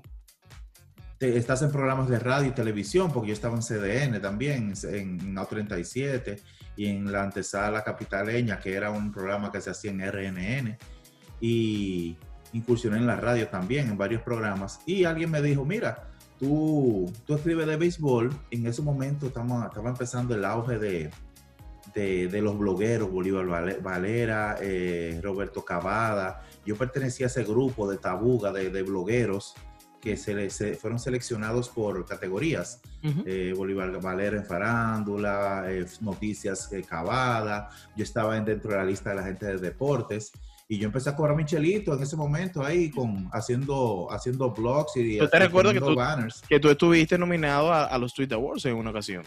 te, 1.17 1.37
estás 1.37 1.63
en 1.63 1.71
programas 1.71 2.09
de 2.09 2.19
radio 2.19 2.49
y 2.49 2.51
televisión, 2.51 3.13
porque 3.13 3.29
yo 3.29 3.35
estaba 3.35 3.55
en 3.55 3.63
CDN 3.63 4.21
también, 4.21 4.75
en, 4.83 5.21
en 5.21 5.47
37 5.49 6.43
y 6.75 6.87
en 6.87 7.13
la 7.13 7.23
antesala 7.23 7.85
capitaleña, 7.85 8.59
que 8.59 8.75
era 8.75 8.91
un 8.91 9.13
programa 9.13 9.53
que 9.53 9.61
se 9.61 9.71
hacía 9.71 9.93
en 9.93 10.01
RNN. 10.01 10.77
Y 11.41 12.17
incursioné 12.55 12.97
en 12.97 13.07
la 13.07 13.15
radio 13.15 13.47
también, 13.47 13.91
en 13.91 13.97
varios 13.97 14.23
programas. 14.23 14.81
Y 14.87 15.05
alguien 15.05 15.31
me 15.31 15.41
dijo, 15.41 15.65
mira, 15.65 16.11
tú, 16.37 17.13
tú 17.25 17.35
escribes 17.37 17.69
de 17.69 17.77
béisbol. 17.77 18.35
En 18.51 18.67
ese 18.67 18.83
momento 18.83 19.29
estaba, 19.29 19.67
estaba 19.67 19.91
empezando 19.91 20.35
el 20.35 20.45
auge 20.45 20.81
de, 20.81 21.11
de, 21.99 22.43
los 22.43 22.57
blogueros, 22.57 23.11
Bolívar 23.11 23.47
Valera, 23.83 24.57
eh, 24.61 25.19
Roberto 25.23 25.65
Cavada. 25.65 26.45
Yo 26.65 26.77
pertenecía 26.77 27.27
a 27.27 27.29
ese 27.29 27.45
grupo 27.45 27.91
de 27.91 27.99
tabuga 27.99 28.53
de, 28.53 28.83
blogueros 28.83 29.55
que 30.01 30.17
se, 30.17 30.49
se, 30.51 30.75
fueron 30.75 30.99
seleccionados 30.99 31.69
por 31.69 32.07
categorías. 32.07 32.81
Eh, 33.03 33.53
Bolívar 33.57 34.01
Valera 34.01 34.37
en 34.37 34.45
farándula, 34.45 35.65
eh, 35.67 35.87
noticias 36.01 36.71
Cavada. 36.89 37.71
Yo 37.97 38.05
estaba 38.05 38.39
dentro 38.41 38.71
de 38.71 38.77
la 38.77 38.85
lista 38.85 39.11
de 39.11 39.17
la 39.17 39.23
gente 39.25 39.47
de 39.47 39.59
deportes. 39.59 40.33
Y 40.71 40.79
yo 40.79 40.87
empecé 40.87 41.09
a 41.09 41.17
cobrar 41.17 41.35
Michelito 41.35 41.95
en 41.95 42.03
ese 42.03 42.15
momento 42.15 42.63
ahí, 42.63 42.91
con, 42.91 43.31
haciendo, 43.33 44.07
haciendo 44.11 44.51
blogs 44.51 44.97
y... 44.97 45.17
Yo 45.17 45.29
te 45.29 45.39
recuerdo 45.39 45.73
que 45.73 45.81
tú, 45.81 45.97
que 46.47 46.61
tú 46.61 46.69
estuviste 46.69 47.17
nominado 47.17 47.73
a, 47.73 47.87
a 47.87 47.97
los 47.97 48.13
Tweet 48.13 48.31
Awards 48.33 48.67
en 48.67 48.77
una 48.77 48.91
ocasión. 48.91 49.25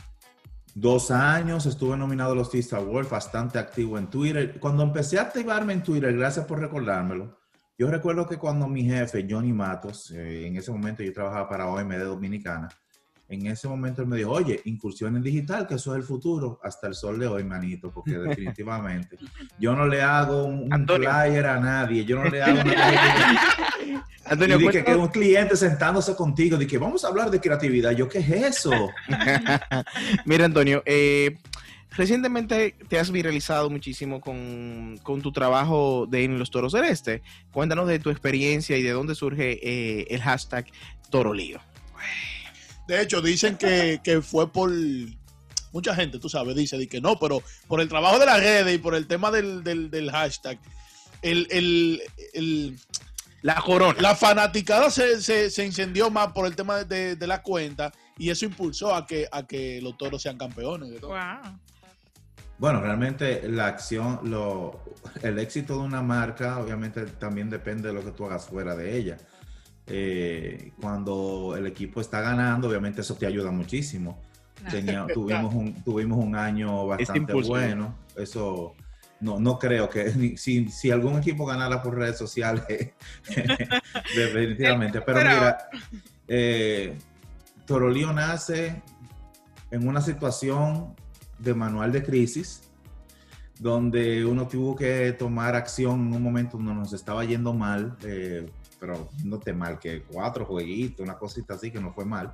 Dos 0.74 1.12
años 1.12 1.66
estuve 1.66 1.98
nominado 1.98 2.32
a 2.32 2.36
los 2.36 2.50
Tista 2.50 2.78
Awards, 2.78 3.10
bastante 3.10 3.60
activo 3.60 3.98
en 3.98 4.08
Twitter. 4.08 4.58
Cuando 4.60 4.84
empecé 4.84 5.20
a 5.20 5.24
activarme 5.24 5.74
en 5.74 5.84
Twitter, 5.84 6.16
gracias 6.16 6.46
por 6.46 6.60
recordármelo, 6.60 7.38
yo 7.78 7.90
recuerdo 7.90 8.28
que 8.28 8.38
cuando 8.38 8.68
mi 8.68 8.84
jefe, 8.84 9.28
Johnny 9.30 9.52
Matos, 9.52 10.12
eh, 10.12 10.48
en 10.48 10.56
ese 10.56 10.72
momento 10.72 11.04
yo 11.04 11.12
trabajaba 11.12 11.50
para 11.50 11.68
OMD 11.68 12.04
Dominicana, 12.04 12.70
en 13.32 13.48
ese 13.48 13.68
momento 13.68 14.02
él 14.02 14.10
me 14.10 14.18
dijo, 14.18 14.32
oye, 14.32 14.60
incursión 14.66 15.16
en 15.16 15.24
digital, 15.24 15.66
que 15.66 15.76
eso 15.76 15.94
es 15.94 15.98
el 16.00 16.04
futuro, 16.04 16.60
hasta 16.64 16.88
el 16.88 16.96
sol 16.96 17.18
de 17.18 17.28
hoy, 17.28 17.46
manito, 17.46 17.90
porque 17.90 18.18
definitivamente 18.18 19.18
yo 19.58 19.74
no 19.74 19.88
le 19.88 20.02
hago 20.02 20.44
un, 20.44 20.70
flyer 20.86 21.46
a 21.46 21.58
nadie, 21.58 22.04
yo 22.04 22.22
no 22.22 22.30
le 22.30 22.44
hago 22.44 22.60
una... 22.60 22.74
Antonio, 24.26 24.60
y 24.60 24.64
dije 24.64 24.84
que 24.84 24.96
un 24.96 25.08
cliente 25.08 25.56
sentándose 25.56 26.14
contigo, 26.14 26.58
dije, 26.58 26.78
vamos 26.78 27.06
a 27.06 27.08
hablar 27.08 27.32
de 27.32 27.40
creatividad, 27.40 27.92
yo, 27.92 28.10
¿qué 28.10 28.20
es 28.20 28.30
eso? 28.30 28.72
Mira, 30.26 30.46
Antonio, 30.46 30.84
eh, 30.86 31.38
Recientemente 31.94 32.74
te 32.88 33.00
has 33.00 33.12
viralizado 33.12 33.70
muchísimo 33.70 34.22
con, 34.22 34.98
con, 35.04 35.22
tu 35.22 35.34
trabajo 35.34 36.08
de 36.10 36.24
en 36.24 36.40
los 36.40 36.50
Toros 36.50 36.72
Celeste. 36.72 37.22
Cuéntanos 37.52 37.86
de 37.86 38.00
tu 38.00 38.10
experiencia 38.10 38.78
y 38.78 38.82
de 38.82 38.92
dónde 38.92 39.14
surge 39.14 39.60
eh, 39.62 40.08
el 40.10 40.22
hashtag 40.22 40.68
Torolío. 41.10 41.60
De 42.92 43.02
hecho, 43.02 43.22
dicen 43.22 43.56
que, 43.56 44.22
fue 44.22 44.52
por 44.52 44.70
mucha 45.72 45.96
gente, 45.96 46.20
tú 46.20 46.28
sabes, 46.28 46.58
dice 46.58 46.86
que 46.90 47.00
no, 47.00 47.18
pero 47.18 47.42
por 47.70 47.80
el 47.80 47.88
trabajo 47.88 48.20
de 48.20 48.26
la 48.26 48.36
red 48.36 48.68
y 48.68 48.80
por 48.80 48.96
el 48.96 49.08
tema 49.08 49.32
del, 49.32 50.10
hashtag, 50.12 50.60
el, 51.22 52.02
la 53.44 53.56
corona. 53.62 53.96
La 54.02 54.14
fanaticada 54.14 54.90
se, 54.90 55.22
se, 55.22 55.66
incendió 55.66 56.10
más 56.10 56.34
por 56.34 56.46
el 56.46 56.54
tema 56.54 56.84
de, 56.84 57.16
la 57.26 57.42
cuenta 57.42 57.94
y 58.18 58.30
eso 58.30 58.44
impulsó 58.44 58.94
a 58.94 59.08
que, 59.08 59.26
a 59.32 59.48
que 59.48 59.80
los 59.82 59.98
toros 59.98 60.22
sean 60.22 60.38
campeones. 60.38 60.92
Bueno, 62.58 62.82
realmente 62.82 63.48
la 63.48 63.68
acción, 63.68 64.20
lo, 64.26 64.84
el 65.24 65.40
éxito 65.40 65.76
de 65.76 65.80
una 65.80 66.02
marca 66.02 66.60
obviamente 66.60 67.06
también 67.06 67.50
depende 67.50 67.88
de 67.88 67.94
lo 67.94 68.04
que 68.04 68.12
tú 68.12 68.26
hagas 68.26 68.48
fuera 68.48 68.76
de 68.76 68.98
ella. 68.98 69.18
Eh, 69.88 70.72
cuando 70.80 71.56
el 71.58 71.68
equipo 71.68 72.02
está 72.02 72.22
ganando, 72.22 72.70
obviamente 72.70 73.02
eso 73.02 73.16
te 73.16 73.26
ayuda 73.26 73.52
muchísimo. 73.52 74.20
tuvimos, 75.14 75.54
un, 75.54 75.84
tuvimos 75.84 76.24
un 76.24 76.36
año 76.36 76.88
bastante 76.88 77.34
bueno. 77.34 77.96
Eso 78.16 78.76
no, 79.20 79.40
no 79.40 79.58
creo 79.58 79.90
que 79.90 80.12
si, 80.38 80.70
si 80.70 80.92
algún 80.92 81.18
equipo 81.18 81.46
ganara 81.46 81.82
por 81.82 81.98
redes 81.98 82.18
sociales, 82.18 82.94
definitivamente. 84.16 85.02
Pero, 85.02 85.20
mira, 85.20 85.70
eh, 86.28 86.98
Torolío 87.66 88.12
nace 88.12 88.82
en 89.70 89.88
una 89.88 90.02
situación 90.02 90.96
de 91.40 91.54
manual 91.54 91.92
de 91.92 92.04
crisis 92.04 92.71
donde 93.62 94.26
uno 94.26 94.48
tuvo 94.48 94.76
que 94.76 95.12
tomar 95.12 95.56
acción 95.56 96.08
en 96.08 96.16
un 96.16 96.24
momento 96.24 96.58
donde 96.58 96.74
nos 96.74 96.94
estaba 96.94 97.24
yendo 97.24 97.54
mal, 97.54 97.96
eh, 98.04 98.50
pero 98.80 99.12
no 99.24 99.38
te 99.38 99.54
mal, 99.54 99.78
que 99.78 100.02
cuatro 100.02 100.46
jueguitos, 100.46 101.02
una 101.02 101.16
cosita 101.16 101.54
así 101.54 101.70
que 101.70 101.80
no 101.80 101.94
fue 101.94 102.04
mal. 102.04 102.34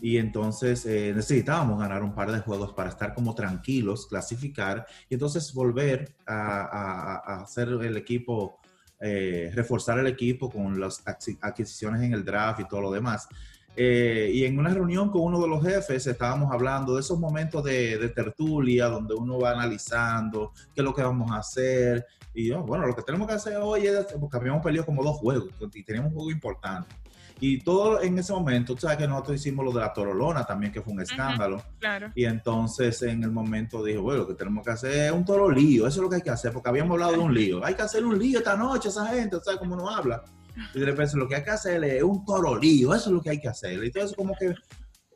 Y 0.00 0.16
entonces 0.16 0.86
eh, 0.86 1.12
necesitábamos 1.14 1.78
ganar 1.78 2.02
un 2.02 2.14
par 2.14 2.32
de 2.32 2.40
juegos 2.40 2.72
para 2.72 2.88
estar 2.88 3.12
como 3.12 3.34
tranquilos, 3.34 4.06
clasificar 4.06 4.86
y 5.10 5.14
entonces 5.14 5.52
volver 5.52 6.14
a, 6.26 7.42
hacer 7.42 7.68
el 7.68 7.98
equipo, 7.98 8.58
eh, 9.00 9.52
reforzar 9.54 9.98
el 9.98 10.06
equipo 10.06 10.48
con 10.48 10.80
las 10.80 11.04
adqui- 11.04 11.38
adquisiciones 11.42 12.00
en 12.00 12.14
el 12.14 12.24
draft 12.24 12.60
y 12.60 12.64
todo 12.64 12.80
lo 12.80 12.90
demás. 12.90 13.28
Eh, 13.76 14.30
y 14.32 14.44
en 14.44 14.58
una 14.58 14.70
reunión 14.70 15.10
con 15.10 15.22
uno 15.22 15.40
de 15.40 15.48
los 15.48 15.62
jefes 15.64 16.06
estábamos 16.06 16.52
hablando 16.52 16.94
de 16.94 17.00
esos 17.00 17.18
momentos 17.18 17.64
de, 17.64 17.98
de 17.98 18.08
tertulia 18.10 18.86
donde 18.86 19.14
uno 19.14 19.40
va 19.40 19.50
analizando 19.50 20.52
qué 20.72 20.80
es 20.80 20.84
lo 20.84 20.94
que 20.94 21.02
vamos 21.02 21.30
a 21.32 21.38
hacer. 21.38 22.06
Y 22.32 22.48
yo, 22.48 22.62
bueno, 22.62 22.86
lo 22.86 22.94
que 22.94 23.02
tenemos 23.02 23.28
que 23.28 23.34
hacer 23.34 23.56
hoy 23.60 23.86
es, 23.86 24.06
porque 24.20 24.36
habíamos 24.36 24.62
perdido 24.62 24.84
como 24.84 25.02
dos 25.02 25.16
juegos 25.16 25.50
y 25.72 25.84
teníamos 25.84 26.10
un 26.10 26.16
juego 26.16 26.30
importante. 26.30 26.94
Y 27.40 27.58
todo 27.58 28.00
en 28.00 28.18
ese 28.18 28.32
momento, 28.32 28.74
tú 28.74 28.82
sabes 28.82 28.96
que 28.96 29.08
nosotros 29.08 29.36
hicimos 29.36 29.64
lo 29.64 29.72
de 29.72 29.80
la 29.80 29.92
Torolona 29.92 30.44
también, 30.44 30.72
que 30.72 30.80
fue 30.80 30.92
un 30.92 31.00
escándalo. 31.00 31.62
Claro. 31.78 32.10
Y 32.14 32.24
entonces 32.24 33.02
en 33.02 33.22
el 33.22 33.30
momento 33.30 33.84
dije, 33.84 33.98
bueno, 33.98 34.20
lo 34.20 34.28
que 34.28 34.34
tenemos 34.34 34.64
que 34.64 34.70
hacer 34.70 34.92
es 34.92 35.12
un 35.12 35.24
toro 35.24 35.50
lío, 35.50 35.86
eso 35.86 35.98
es 35.98 36.02
lo 36.02 36.08
que 36.08 36.16
hay 36.16 36.22
que 36.22 36.30
hacer, 36.30 36.52
porque 36.52 36.68
habíamos 36.68 36.92
hablado 36.92 37.12
de 37.12 37.18
un 37.18 37.34
lío. 37.34 37.64
Hay 37.64 37.74
que 37.74 37.82
hacer 37.82 38.04
un 38.04 38.18
lío 38.18 38.38
esta 38.38 38.56
noche, 38.56 38.88
esa 38.88 39.06
gente, 39.06 39.38
¿sabes 39.42 39.58
cómo 39.58 39.74
uno 39.74 39.90
habla? 39.90 40.22
Y 40.74 40.78
de 40.80 40.86
repente 40.86 41.16
lo 41.16 41.28
que 41.28 41.36
hay 41.36 41.44
que 41.44 41.50
hacer 41.50 41.82
es 41.84 42.02
un 42.02 42.24
toro 42.24 42.56
lío, 42.58 42.94
eso 42.94 43.10
es 43.10 43.14
lo 43.14 43.20
que 43.22 43.30
hay 43.30 43.40
que 43.40 43.48
hacer. 43.48 43.82
Entonces 43.82 44.16
como 44.16 44.34
que, 44.36 44.54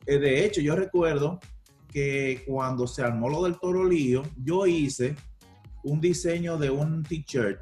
eh, 0.06 0.18
de 0.18 0.44
hecho, 0.44 0.60
yo 0.60 0.74
recuerdo 0.76 1.38
que 1.92 2.44
cuando 2.46 2.86
se 2.86 3.02
armó 3.02 3.28
lo 3.28 3.44
del 3.44 3.58
toro 3.58 3.84
lío, 3.84 4.22
yo 4.36 4.66
hice 4.66 5.14
un 5.84 6.00
diseño 6.00 6.58
de 6.58 6.70
un 6.70 7.02
t-shirt 7.02 7.60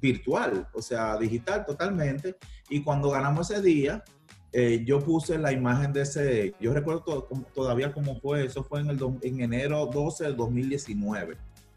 virtual, 0.00 0.68
o 0.72 0.82
sea, 0.82 1.16
digital 1.16 1.64
totalmente. 1.66 2.36
Y 2.68 2.82
cuando 2.82 3.10
ganamos 3.10 3.50
ese 3.50 3.62
día, 3.62 4.04
eh, 4.52 4.82
yo 4.84 5.00
puse 5.00 5.38
la 5.38 5.52
imagen 5.52 5.92
de 5.92 6.02
ese, 6.02 6.54
yo 6.60 6.72
recuerdo 6.74 7.26
como- 7.26 7.42
todavía 7.54 7.92
cómo 7.92 8.18
fue, 8.20 8.44
eso 8.44 8.64
fue 8.64 8.80
en, 8.80 8.90
el 8.90 8.98
en 9.22 9.40
enero 9.40 9.86
12 9.86 10.24
del 10.24 10.36
2019, 10.36 11.36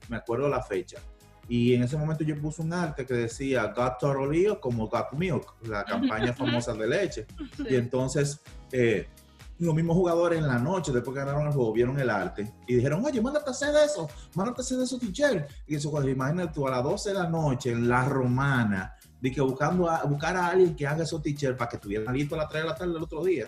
me 0.10 0.18
acuerdo 0.18 0.50
la 0.50 0.62
fecha. 0.63 0.98
Y 1.50 1.73
en 1.73 1.83
ese 1.83 1.97
momento 1.97 2.23
yo 2.23 2.39
puse 2.39 2.62
un 2.62 2.73
arte 2.73 3.05
que 3.05 3.13
decía 3.13 3.73
Got 3.75 4.00
Torolio 4.00 4.59
como 4.62 4.88
Got 4.88 5.13
Milk, 5.13 5.55
la 5.67 5.83
campaña 5.83 6.33
famosa 6.33 6.73
de 6.73 6.88
leche. 6.88 7.27
Y 7.69 7.75
entonces 7.75 8.39
eh, 8.71 9.07
los 9.59 9.75
mismos 9.75 9.95
jugadores 9.95 10.39
en 10.39 10.47
la 10.47 10.57
noche, 10.57 10.91
después 10.91 11.13
que 11.13 11.19
ganaron 11.19 11.47
el 11.47 11.53
juego, 11.53 11.73
vieron 11.73 12.00
el 12.00 12.09
arte 12.09 12.53
y 12.67 12.75
dijeron, 12.75 13.03
oye, 13.05 13.21
mándate 13.21 13.50
a 13.50 13.51
hacer 13.51 13.73
eso, 13.83 14.09
mándate 14.35 14.62
a 14.62 14.63
hacer 14.63 14.79
eso, 14.79 14.97
teacher. 14.97 15.47
Y 15.67 15.75
eso, 15.75 15.91
cuando 15.91 16.09
imagínate 16.09 16.53
tú 16.53 16.67
a 16.67 16.71
las 16.71 16.83
12 16.83 17.09
de 17.09 17.15
la 17.15 17.29
noche 17.29 17.71
en 17.71 17.88
la 17.88 18.05
romana, 18.05 18.95
de 19.21 19.31
que 19.31 19.41
buscando 19.41 19.89
a, 19.89 20.03
buscar 20.03 20.35
a 20.35 20.47
alguien 20.47 20.75
que 20.75 20.85
haga 20.85 21.03
esos 21.03 21.21
teacher 21.21 21.55
para 21.55 21.69
que 21.69 21.77
estuvieran 21.77 22.13
listos 22.13 22.38
a 22.38 22.41
las 22.41 22.50
3 22.50 22.63
de 22.63 22.69
la 22.69 22.75
tarde 22.75 22.93
del 22.93 23.03
otro 23.03 23.23
día. 23.23 23.45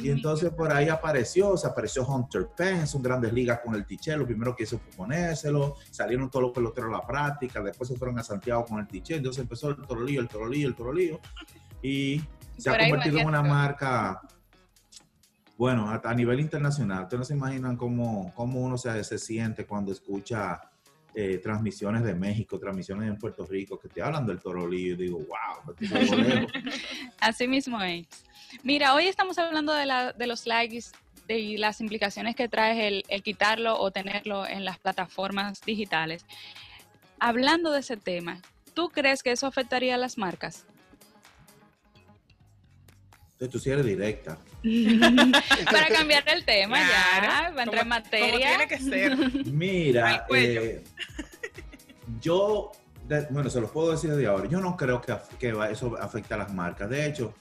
Y 0.00 0.10
entonces 0.10 0.50
por 0.50 0.72
ahí 0.72 0.88
apareció, 0.88 1.56
se 1.56 1.66
apareció 1.66 2.06
Hunter 2.06 2.48
Pence, 2.56 2.96
un 2.96 3.02
Grandes 3.02 3.32
Ligas 3.32 3.60
con 3.64 3.74
el 3.74 3.84
teacher, 3.84 4.18
lo 4.18 4.26
primero 4.26 4.56
que 4.56 4.64
hizo 4.64 4.78
fue 4.78 4.90
ponérselo, 4.96 5.76
salieron 5.90 6.30
todos 6.30 6.44
los 6.44 6.52
peloteros 6.52 6.92
a 6.94 6.98
la 6.98 7.06
práctica, 7.06 7.62
después 7.62 7.88
se 7.88 7.96
fueron 7.96 8.18
a 8.18 8.22
Santiago 8.22 8.64
con 8.64 8.80
el 8.80 8.88
teacher, 8.88 9.18
entonces 9.18 9.42
empezó 9.42 9.68
el 9.68 9.76
torolío, 9.76 10.20
el 10.20 10.28
torolío, 10.28 10.66
el 10.66 10.74
torolío, 10.74 11.20
y 11.82 12.22
se 12.56 12.70
Por 12.70 12.80
ha 12.80 12.88
convertido 12.88 13.18
en 13.18 13.28
una 13.28 13.42
marca, 13.42 14.20
bueno, 15.58 15.90
a, 15.90 16.00
a 16.02 16.14
nivel 16.14 16.40
internacional. 16.40 17.04
Ustedes 17.04 17.18
no 17.18 17.24
se 17.24 17.34
imaginan 17.34 17.76
cómo, 17.76 18.32
cómo 18.34 18.60
uno 18.60 18.78
se, 18.78 19.04
se 19.04 19.18
siente 19.18 19.66
cuando 19.66 19.92
escucha 19.92 20.60
eh, 21.14 21.38
transmisiones 21.42 22.02
de 22.04 22.14
México, 22.14 22.58
transmisiones 22.58 23.08
en 23.08 23.18
Puerto 23.18 23.44
Rico, 23.46 23.78
que 23.78 23.88
te 23.88 24.00
hablan 24.02 24.26
del 24.26 24.40
torolío, 24.40 24.94
y 24.94 24.96
digo, 24.96 25.18
wow. 25.18 25.74
Así 27.20 27.46
mismo 27.48 27.80
es. 27.82 28.06
Mira, 28.62 28.94
hoy 28.94 29.06
estamos 29.06 29.38
hablando 29.38 29.72
de, 29.72 29.86
la- 29.86 30.12
de 30.12 30.26
los 30.26 30.46
likes 30.46 30.86
y 31.28 31.56
las 31.56 31.80
implicaciones 31.80 32.34
que 32.36 32.48
trae 32.48 32.88
el, 32.88 33.04
el 33.08 33.22
quitarlo 33.22 33.78
o 33.78 33.90
tenerlo 33.90 34.46
en 34.46 34.64
las 34.64 34.78
plataformas 34.78 35.60
digitales. 35.64 36.26
Hablando 37.18 37.72
de 37.72 37.80
ese 37.80 37.96
tema, 37.96 38.40
¿tú 38.74 38.88
crees 38.88 39.22
que 39.22 39.30
eso 39.32 39.46
afectaría 39.46 39.94
a 39.94 39.98
las 39.98 40.18
marcas? 40.18 40.66
Entonces 43.42 43.50
tú 43.50 43.58
sí 43.58 43.70
eres 43.70 43.84
directa. 43.84 44.38
Para 45.64 45.88
cambiar 45.88 46.22
el 46.28 46.44
tema 46.44 46.78
ya, 46.78 47.18
Claro, 47.20 47.50
para 47.54 47.62
entrar 47.64 47.82
en 47.82 47.88
materia. 47.88 48.48
Tiene 48.48 48.68
que 48.68 48.78
ser. 48.78 49.46
Mira, 49.52 50.26
eh, 50.34 50.84
yo, 52.20 52.72
de- 53.08 53.26
bueno, 53.30 53.50
se 53.50 53.60
los 53.60 53.70
puedo 53.70 53.90
decir 53.92 54.10
desde 54.10 54.26
ahora, 54.26 54.48
yo 54.48 54.60
no 54.60 54.76
creo 54.76 55.00
que, 55.00 55.16
que 55.38 55.52
va- 55.52 55.70
eso 55.70 55.96
afecte 56.00 56.34
a 56.34 56.36
las 56.38 56.52
marcas. 56.54 56.88
De 56.88 57.06
hecho, 57.06 57.34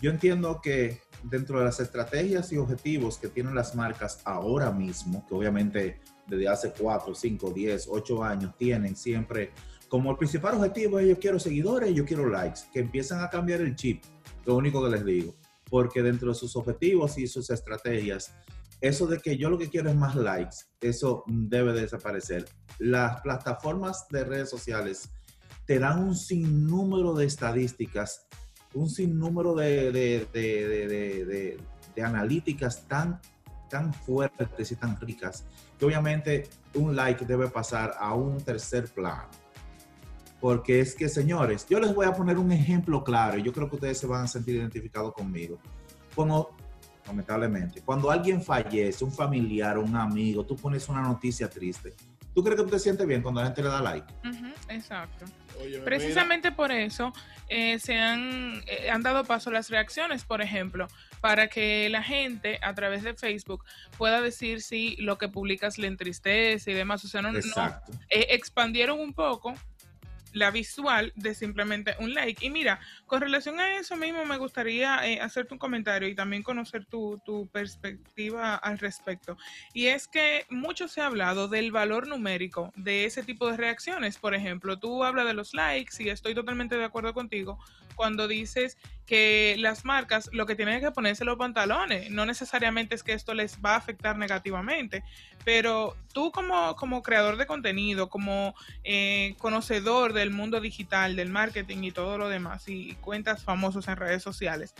yo 0.00 0.10
entiendo 0.10 0.60
que 0.62 1.00
dentro 1.24 1.58
de 1.58 1.64
las 1.66 1.80
estrategias 1.80 2.52
y 2.52 2.56
objetivos 2.56 3.18
que 3.18 3.28
tienen 3.28 3.54
las 3.54 3.74
marcas 3.74 4.20
ahora 4.24 4.70
mismo, 4.70 5.26
que 5.28 5.34
obviamente 5.34 6.00
desde 6.26 6.48
hace 6.48 6.72
4, 6.72 7.14
5, 7.14 7.50
10, 7.50 7.88
8 7.90 8.22
años 8.24 8.56
tienen 8.56 8.94
siempre 8.96 9.50
como 9.88 10.12
el 10.12 10.16
principal 10.16 10.54
objetivo 10.54 11.00
es 11.00 11.08
yo 11.08 11.18
quiero 11.18 11.40
seguidores, 11.40 11.92
yo 11.92 12.04
quiero 12.04 12.28
likes, 12.30 12.60
que 12.72 12.78
empiezan 12.78 13.22
a 13.24 13.28
cambiar 13.28 13.60
el 13.60 13.74
chip, 13.74 14.04
lo 14.46 14.56
único 14.56 14.82
que 14.84 14.90
les 14.90 15.04
digo, 15.04 15.34
porque 15.68 16.02
dentro 16.02 16.28
de 16.30 16.34
sus 16.34 16.56
objetivos 16.56 17.18
y 17.18 17.26
sus 17.26 17.50
estrategias, 17.50 18.34
eso 18.80 19.06
de 19.06 19.18
que 19.18 19.36
yo 19.36 19.50
lo 19.50 19.58
que 19.58 19.68
quiero 19.68 19.90
es 19.90 19.96
más 19.96 20.14
likes, 20.16 20.56
eso 20.80 21.22
debe 21.26 21.72
de 21.72 21.82
desaparecer. 21.82 22.46
Las 22.78 23.20
plataformas 23.20 24.06
de 24.08 24.24
redes 24.24 24.48
sociales 24.50 25.10
te 25.66 25.78
dan 25.78 26.02
un 26.02 26.16
sinnúmero 26.16 27.14
de 27.14 27.26
estadísticas, 27.26 28.26
un 28.74 28.88
sinnúmero 28.88 29.54
de- 29.54 29.92
de- 29.92 30.26
de- 30.32 31.60
de 31.94 32.02
analíticas 32.02 32.86
tan, 32.88 33.20
tan 33.68 33.92
fuertes 33.92 34.72
y 34.72 34.76
tan 34.76 34.98
ricas, 35.00 35.44
que 35.78 35.84
obviamente 35.84 36.48
un 36.74 36.96
like 36.96 37.24
debe 37.24 37.48
pasar 37.48 37.94
a 37.98 38.14
un 38.14 38.38
tercer 38.38 38.88
plano. 38.88 39.28
Porque 40.40 40.80
es 40.80 40.94
que, 40.94 41.08
señores, 41.08 41.66
yo 41.68 41.78
les 41.80 41.94
voy 41.94 42.06
a 42.06 42.12
poner 42.12 42.38
un 42.38 42.50
ejemplo 42.50 43.04
claro 43.04 43.38
y 43.38 43.42
yo 43.42 43.52
creo 43.52 43.68
que 43.68 43.76
ustedes 43.76 43.98
se 43.98 44.06
van 44.06 44.24
a 44.24 44.26
sentir 44.26 44.56
identificados 44.56 45.12
conmigo. 45.12 45.58
Cuando, 46.14 46.56
lamentablemente, 47.06 47.82
cuando 47.82 48.10
alguien 48.10 48.42
fallece, 48.42 49.04
un 49.04 49.12
familiar, 49.12 49.76
un 49.78 49.94
amigo, 49.94 50.44
tú 50.44 50.56
pones 50.56 50.88
una 50.88 51.02
noticia 51.02 51.48
triste, 51.50 51.94
¿tú 52.34 52.42
crees 52.42 52.58
que 52.58 52.64
tú 52.64 52.70
te 52.70 52.78
sientes 52.78 53.06
bien 53.06 53.20
cuando 53.20 53.40
la 53.40 53.48
gente 53.48 53.62
le 53.62 53.68
da 53.68 53.82
like? 53.82 54.06
Ujú, 54.26 54.46
exacto. 54.70 55.26
Oye, 55.60 55.72
mira, 55.72 55.84
Precisamente 55.84 56.52
por 56.52 56.72
eso 56.72 57.12
eh, 57.48 57.78
se 57.78 57.98
han, 57.98 58.62
eh, 58.66 58.88
han 58.90 59.02
dado 59.02 59.24
paso 59.24 59.50
las 59.50 59.68
reacciones, 59.68 60.24
por 60.24 60.40
ejemplo, 60.40 60.88
para 61.20 61.48
que 61.48 61.90
la 61.90 62.02
gente 62.02 62.58
a 62.62 62.72
través 62.74 63.02
de 63.02 63.12
Facebook 63.12 63.62
pueda 63.98 64.22
decir 64.22 64.62
si 64.62 64.96
lo 64.96 65.18
que 65.18 65.28
publicas 65.28 65.76
le 65.76 65.86
entristece 65.86 66.70
y 66.70 66.74
demás. 66.74 67.04
O 67.04 67.08
sea, 67.08 67.20
no, 67.20 67.30
no- 67.30 67.38
Exacto. 67.38 67.92
eh, 68.08 68.28
expandieron 68.30 68.98
un 69.00 69.12
poco 69.12 69.52
la 70.32 70.50
visual 70.50 71.12
de 71.16 71.34
simplemente 71.34 71.94
un 71.98 72.14
like. 72.14 72.44
Y 72.44 72.50
mira, 72.50 72.80
con 73.06 73.20
relación 73.20 73.60
a 73.60 73.76
eso 73.76 73.96
mismo, 73.96 74.24
me 74.24 74.36
gustaría 74.36 75.06
eh, 75.06 75.20
hacerte 75.20 75.54
un 75.54 75.58
comentario 75.58 76.08
y 76.08 76.14
también 76.14 76.42
conocer 76.42 76.84
tu, 76.86 77.20
tu 77.24 77.48
perspectiva 77.48 78.54
al 78.56 78.78
respecto. 78.78 79.36
Y 79.72 79.86
es 79.86 80.08
que 80.08 80.46
mucho 80.50 80.88
se 80.88 81.00
ha 81.00 81.06
hablado 81.06 81.48
del 81.48 81.72
valor 81.72 82.06
numérico 82.06 82.72
de 82.76 83.04
ese 83.04 83.22
tipo 83.22 83.50
de 83.50 83.56
reacciones. 83.56 84.18
Por 84.18 84.34
ejemplo, 84.34 84.78
tú 84.78 85.04
hablas 85.04 85.26
de 85.26 85.34
los 85.34 85.54
likes 85.54 86.02
y 86.02 86.08
estoy 86.08 86.34
totalmente 86.34 86.76
de 86.76 86.84
acuerdo 86.84 87.14
contigo 87.14 87.58
cuando 87.96 88.28
dices 88.28 88.78
que 89.10 89.56
las 89.58 89.84
marcas 89.84 90.30
lo 90.32 90.46
que 90.46 90.54
tienen 90.54 90.80
que 90.80 90.92
ponerse 90.92 91.24
los 91.24 91.36
pantalones. 91.36 92.12
No 92.12 92.26
necesariamente 92.26 92.94
es 92.94 93.02
que 93.02 93.12
esto 93.12 93.34
les 93.34 93.58
va 93.58 93.72
a 93.72 93.76
afectar 93.78 94.16
negativamente, 94.16 95.02
pero 95.44 95.96
tú 96.12 96.30
como, 96.30 96.76
como 96.76 97.02
creador 97.02 97.36
de 97.36 97.44
contenido, 97.44 98.08
como 98.08 98.54
eh, 98.84 99.34
conocedor 99.38 100.12
del 100.12 100.30
mundo 100.30 100.60
digital, 100.60 101.16
del 101.16 101.28
marketing 101.28 101.82
y 101.82 101.90
todo 101.90 102.18
lo 102.18 102.28
demás, 102.28 102.68
y 102.68 102.94
cuentas 103.00 103.42
famosos 103.42 103.88
en 103.88 103.96
redes 103.96 104.22
sociales, 104.22 104.76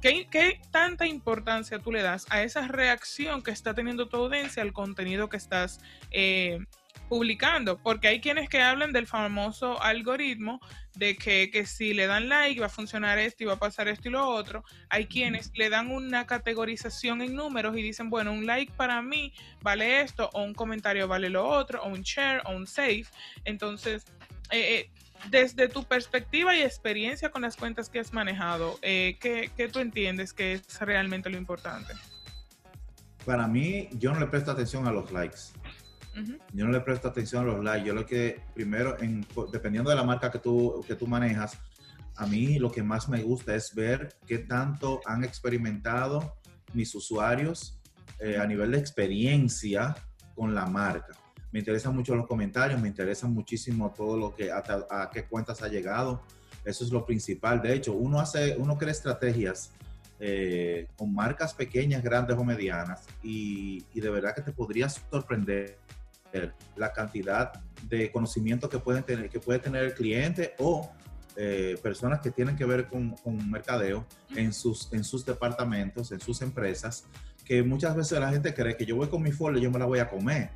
¿qué, 0.00 0.26
qué 0.28 0.60
tanta 0.72 1.06
importancia 1.06 1.78
tú 1.78 1.92
le 1.92 2.02
das 2.02 2.26
a 2.30 2.42
esa 2.42 2.66
reacción 2.66 3.44
que 3.44 3.52
está 3.52 3.74
teniendo 3.74 4.08
tu 4.08 4.16
audiencia 4.16 4.60
al 4.60 4.72
contenido 4.72 5.28
que 5.28 5.36
estás 5.36 5.78
eh, 6.10 6.66
publicando? 7.08 7.78
Porque 7.78 8.08
hay 8.08 8.20
quienes 8.20 8.48
que 8.48 8.60
hablan 8.60 8.92
del 8.92 9.06
famoso 9.06 9.80
algoritmo 9.82 10.60
de 10.96 11.16
que, 11.16 11.50
que 11.50 11.64
si 11.64 11.94
le 11.94 12.06
dan 12.06 12.28
like 12.28 12.60
va 12.60 12.66
a 12.66 12.70
funcionar 12.70 13.18
esto 13.18 13.44
y 13.44 13.46
va 13.46 13.54
a 13.54 13.58
pasar 13.58 13.88
esto 13.88 14.08
y 14.08 14.12
lo 14.12 14.28
otro. 14.28 14.64
Hay 14.90 15.06
quienes 15.06 15.50
le 15.54 15.70
dan 15.70 15.90
una 15.90 16.26
categorización 16.26 17.22
en 17.22 17.34
números 17.34 17.76
y 17.76 17.82
dicen, 17.82 18.10
bueno, 18.10 18.32
un 18.32 18.46
like 18.46 18.72
para 18.72 19.00
mí 19.02 19.32
vale 19.62 20.00
esto, 20.00 20.28
o 20.32 20.42
un 20.42 20.54
comentario 20.54 21.08
vale 21.08 21.30
lo 21.30 21.46
otro, 21.46 21.82
o 21.82 21.88
un 21.88 22.02
share, 22.02 22.42
o 22.44 22.52
un 22.52 22.66
save. 22.66 23.06
Entonces, 23.44 24.04
eh, 24.50 24.74
eh, 24.74 24.90
desde 25.30 25.68
tu 25.68 25.84
perspectiva 25.84 26.54
y 26.56 26.62
experiencia 26.62 27.30
con 27.30 27.42
las 27.42 27.56
cuentas 27.56 27.88
que 27.88 27.98
has 27.98 28.12
manejado, 28.12 28.78
eh, 28.82 29.16
¿qué, 29.20 29.50
qué 29.56 29.68
tú 29.68 29.78
entiendes 29.78 30.32
que 30.32 30.54
es 30.54 30.80
realmente 30.80 31.30
lo 31.30 31.36
importante? 31.36 31.94
Para 33.24 33.46
mí, 33.46 33.88
yo 33.92 34.12
no 34.12 34.20
le 34.20 34.26
presto 34.26 34.50
atención 34.52 34.86
a 34.86 34.90
los 34.90 35.12
likes. 35.12 35.38
Yo 36.52 36.64
no 36.64 36.72
le 36.72 36.80
presto 36.80 37.08
atención 37.08 37.44
a 37.44 37.52
los 37.52 37.64
likes. 37.64 37.86
Yo 37.86 37.94
lo 37.94 38.04
que 38.04 38.40
primero, 38.54 39.00
en, 39.00 39.26
dependiendo 39.52 39.90
de 39.90 39.96
la 39.96 40.02
marca 40.02 40.30
que 40.30 40.38
tú, 40.38 40.84
que 40.86 40.94
tú 40.94 41.06
manejas, 41.06 41.58
a 42.16 42.26
mí 42.26 42.58
lo 42.58 42.70
que 42.70 42.82
más 42.82 43.08
me 43.08 43.22
gusta 43.22 43.54
es 43.54 43.74
ver 43.74 44.16
qué 44.26 44.38
tanto 44.38 45.00
han 45.06 45.22
experimentado 45.22 46.36
mis 46.74 46.94
usuarios 46.94 47.80
eh, 48.18 48.36
a 48.36 48.46
nivel 48.46 48.72
de 48.72 48.78
experiencia 48.78 49.94
con 50.34 50.54
la 50.54 50.66
marca. 50.66 51.12
Me 51.52 51.60
interesan 51.60 51.94
mucho 51.94 52.14
los 52.16 52.26
comentarios, 52.26 52.80
me 52.80 52.88
interesa 52.88 53.26
muchísimo 53.26 53.92
todo 53.96 54.16
lo 54.16 54.34
que, 54.34 54.50
hasta 54.50 54.86
a 54.90 55.10
qué 55.10 55.24
cuentas 55.24 55.62
ha 55.62 55.68
llegado. 55.68 56.22
Eso 56.64 56.84
es 56.84 56.90
lo 56.90 57.06
principal. 57.06 57.62
De 57.62 57.72
hecho, 57.72 57.92
uno 57.94 58.20
hace, 58.20 58.56
uno 58.58 58.76
crea 58.76 58.90
estrategias 58.90 59.72
eh, 60.20 60.88
con 60.96 61.14
marcas 61.14 61.54
pequeñas, 61.54 62.02
grandes 62.02 62.36
o 62.36 62.44
medianas 62.44 63.06
y, 63.22 63.84
y 63.94 64.00
de 64.00 64.10
verdad 64.10 64.34
que 64.34 64.42
te 64.42 64.52
podrías 64.52 65.00
sorprender 65.10 65.78
la 66.76 66.92
cantidad 66.92 67.52
de 67.84 68.10
conocimiento 68.10 68.68
que, 68.68 68.78
pueden 68.78 69.02
tener, 69.02 69.28
que 69.28 69.40
puede 69.40 69.58
tener 69.58 69.84
el 69.84 69.94
cliente 69.94 70.54
o 70.58 70.90
eh, 71.36 71.78
personas 71.82 72.20
que 72.20 72.30
tienen 72.30 72.56
que 72.56 72.64
ver 72.64 72.88
con, 72.88 73.10
con 73.16 73.50
mercadeo 73.50 74.04
en 74.34 74.52
sus, 74.52 74.92
en 74.92 75.04
sus 75.04 75.24
departamentos, 75.24 76.12
en 76.12 76.20
sus 76.20 76.42
empresas, 76.42 77.04
que 77.44 77.62
muchas 77.62 77.96
veces 77.96 78.18
la 78.20 78.30
gente 78.30 78.52
cree 78.52 78.76
que 78.76 78.84
yo 78.84 78.96
voy 78.96 79.08
con 79.08 79.22
mi 79.22 79.32
folio 79.32 79.58
y 79.58 79.62
yo 79.62 79.70
me 79.70 79.78
la 79.78 79.86
voy 79.86 80.00
a 80.00 80.08
comer. 80.08 80.50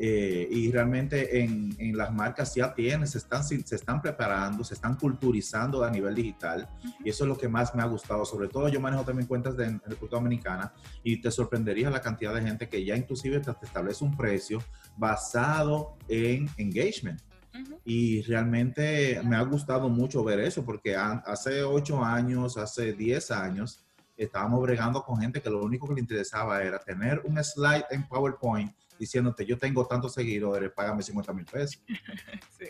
Eh, 0.00 0.46
y 0.48 0.70
realmente 0.70 1.40
en, 1.40 1.74
en, 1.76 1.96
las 1.96 2.14
marcas 2.14 2.54
ya 2.54 2.72
tienen, 2.72 3.08
se 3.08 3.18
están, 3.18 3.42
se 3.42 3.56
están 3.74 4.00
preparando, 4.00 4.62
se 4.62 4.74
están 4.74 4.94
culturizando 4.94 5.82
a 5.82 5.90
nivel 5.90 6.14
digital 6.14 6.68
y 7.04 7.10
eso 7.10 7.24
es 7.24 7.28
lo 7.28 7.36
que 7.36 7.48
más 7.48 7.74
me 7.74 7.82
ha 7.82 7.86
gustado. 7.86 8.24
Sobre 8.24 8.46
todo 8.46 8.68
yo 8.68 8.80
manejo 8.80 9.04
también 9.04 9.26
cuentas 9.26 9.56
de, 9.56 9.64
de 9.66 9.80
República 9.86 10.16
Dominicana 10.16 10.72
y 11.02 11.20
te 11.20 11.32
sorprendería 11.32 11.90
la 11.90 12.00
cantidad 12.00 12.32
de 12.32 12.42
gente 12.42 12.68
que 12.68 12.84
ya 12.84 12.96
inclusive 12.96 13.40
te, 13.40 13.52
te 13.52 13.66
establece 13.66 14.04
un 14.04 14.16
precio 14.16 14.62
basado 14.96 15.96
en 16.06 16.48
engagement. 16.58 17.20
Uh 17.52 17.58
-huh. 17.58 17.80
Y 17.84 18.22
realmente 18.22 19.20
me 19.24 19.34
ha 19.34 19.42
gustado 19.42 19.88
mucho 19.88 20.22
ver 20.22 20.38
eso 20.38 20.64
porque 20.64 20.94
hace 20.94 21.64
ocho 21.64 22.04
años, 22.04 22.56
hace 22.56 22.92
10 22.92 23.32
años, 23.32 23.87
estábamos 24.24 24.60
bregando 24.62 25.02
con 25.02 25.20
gente 25.20 25.40
que 25.40 25.50
lo 25.50 25.62
único 25.62 25.86
que 25.86 25.94
le 25.94 26.00
interesaba 26.00 26.62
era 26.62 26.78
tener 26.78 27.20
un 27.24 27.42
slide 27.42 27.86
en 27.90 28.06
PowerPoint 28.06 28.72
diciéndote 28.98 29.46
yo 29.46 29.56
tengo 29.56 29.86
tantos 29.86 30.12
seguidores, 30.14 30.70
págame 30.72 31.02
50 31.02 31.32
mil 31.32 31.44
pesos. 31.44 31.80
sí. 32.58 32.66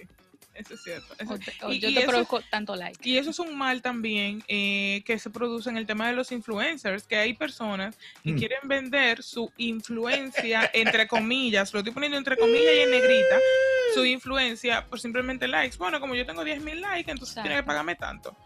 Eso 0.58 0.74
es 0.74 0.82
cierto. 0.82 1.14
Eso, 1.18 1.34
o 1.34 1.38
te, 1.38 1.52
o 1.62 1.72
y, 1.72 1.78
yo 1.78 1.88
y 1.88 1.94
te 1.94 2.00
eso, 2.00 2.10
produzco 2.10 2.40
tanto 2.50 2.74
like. 2.74 3.08
Y 3.08 3.16
eso 3.16 3.30
es 3.30 3.38
un 3.38 3.56
mal 3.56 3.80
también 3.80 4.42
eh, 4.48 5.02
que 5.06 5.16
se 5.20 5.30
produce 5.30 5.70
en 5.70 5.76
el 5.76 5.86
tema 5.86 6.08
de 6.08 6.14
los 6.14 6.32
influencers, 6.32 7.04
que 7.04 7.14
hay 7.14 7.34
personas 7.34 7.96
que 8.24 8.32
mm. 8.32 8.36
quieren 8.36 8.58
vender 8.64 9.22
su 9.22 9.52
influencia, 9.56 10.68
entre 10.74 11.06
comillas, 11.06 11.72
lo 11.72 11.78
estoy 11.78 11.92
poniendo 11.92 12.18
entre 12.18 12.36
comillas 12.36 12.74
y 12.76 12.80
en 12.80 12.90
negrita, 12.90 13.38
su 13.94 14.04
influencia 14.04 14.84
por 14.84 14.98
simplemente 14.98 15.46
likes. 15.46 15.76
Bueno, 15.76 16.00
como 16.00 16.16
yo 16.16 16.26
tengo 16.26 16.42
10 16.42 16.60
mil 16.64 16.80
likes, 16.80 17.08
entonces 17.08 17.36
Exacto. 17.36 17.48
tiene 17.48 17.62
que 17.62 17.66
pagarme 17.66 17.94
tanto. 17.94 18.36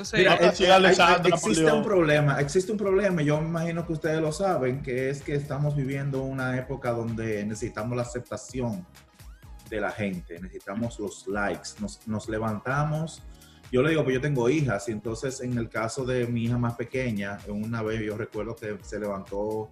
Entonces, 0.00 0.18
Mira, 0.18 0.32
hay, 0.32 0.86
hay, 0.86 1.30
existe 1.30 1.70
un 1.70 1.82
problema, 1.82 2.40
existe 2.40 2.72
un 2.72 2.78
problema, 2.78 3.20
yo 3.20 3.38
me 3.38 3.48
imagino 3.48 3.86
que 3.86 3.92
ustedes 3.92 4.18
lo 4.18 4.32
saben, 4.32 4.80
que 4.80 5.10
es 5.10 5.20
que 5.20 5.34
estamos 5.34 5.76
viviendo 5.76 6.22
una 6.22 6.56
época 6.56 6.92
donde 6.92 7.44
necesitamos 7.44 7.94
la 7.94 8.02
aceptación 8.02 8.86
de 9.68 9.78
la 9.78 9.90
gente, 9.90 10.40
necesitamos 10.40 10.98
los 10.98 11.28
likes, 11.28 11.72
nos, 11.80 12.08
nos 12.08 12.30
levantamos, 12.30 13.22
yo 13.70 13.82
le 13.82 13.90
digo 13.90 14.02
que 14.06 14.14
yo 14.14 14.22
tengo 14.22 14.48
hijas, 14.48 14.88
y 14.88 14.92
entonces 14.92 15.42
en 15.42 15.58
el 15.58 15.68
caso 15.68 16.06
de 16.06 16.26
mi 16.26 16.44
hija 16.44 16.56
más 16.56 16.76
pequeña, 16.76 17.36
una 17.48 17.82
vez 17.82 18.00
yo 18.00 18.16
recuerdo 18.16 18.56
que 18.56 18.78
se 18.80 18.98
levantó 18.98 19.70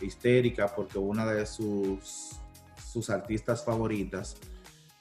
histérica 0.00 0.74
porque 0.74 0.96
una 0.96 1.26
de 1.26 1.44
sus, 1.44 2.40
sus 2.82 3.10
artistas 3.10 3.62
favoritas 3.62 4.36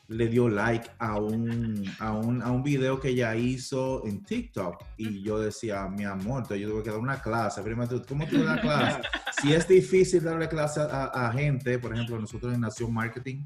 le 0.08 0.28
dio 0.28 0.48
like 0.48 0.90
a 1.00 1.20
un, 1.20 1.84
a, 2.00 2.12
un, 2.12 2.42
a 2.42 2.52
un 2.52 2.62
video 2.62 3.00
que 3.00 3.10
ella 3.10 3.36
hizo 3.36 4.06
en 4.06 4.24
TikTok 4.24 4.84
y 4.98 5.24
yo 5.24 5.40
decía, 5.40 5.88
mi 5.88 6.04
amor, 6.04 6.48
yo 6.56 6.70
tuve 6.70 6.84
que 6.84 6.91
dar 6.91 7.00
una 7.00 7.22
clase. 7.22 7.62
Primero, 7.62 8.02
¿cómo 8.08 8.28
tú 8.28 8.44
das 8.44 8.60
clase? 8.60 9.02
si 9.41 9.54
es 9.54 9.68
difícil 9.68 10.24
darle 10.24 10.48
clase 10.48 10.82
a, 10.82 11.06
a, 11.06 11.32
gente, 11.32 11.80
por 11.80 11.94
ejemplo, 11.94 12.20
nosotros 12.20 12.54
en 12.54 12.62
Nación 12.62 12.94
Marketing, 12.94 13.46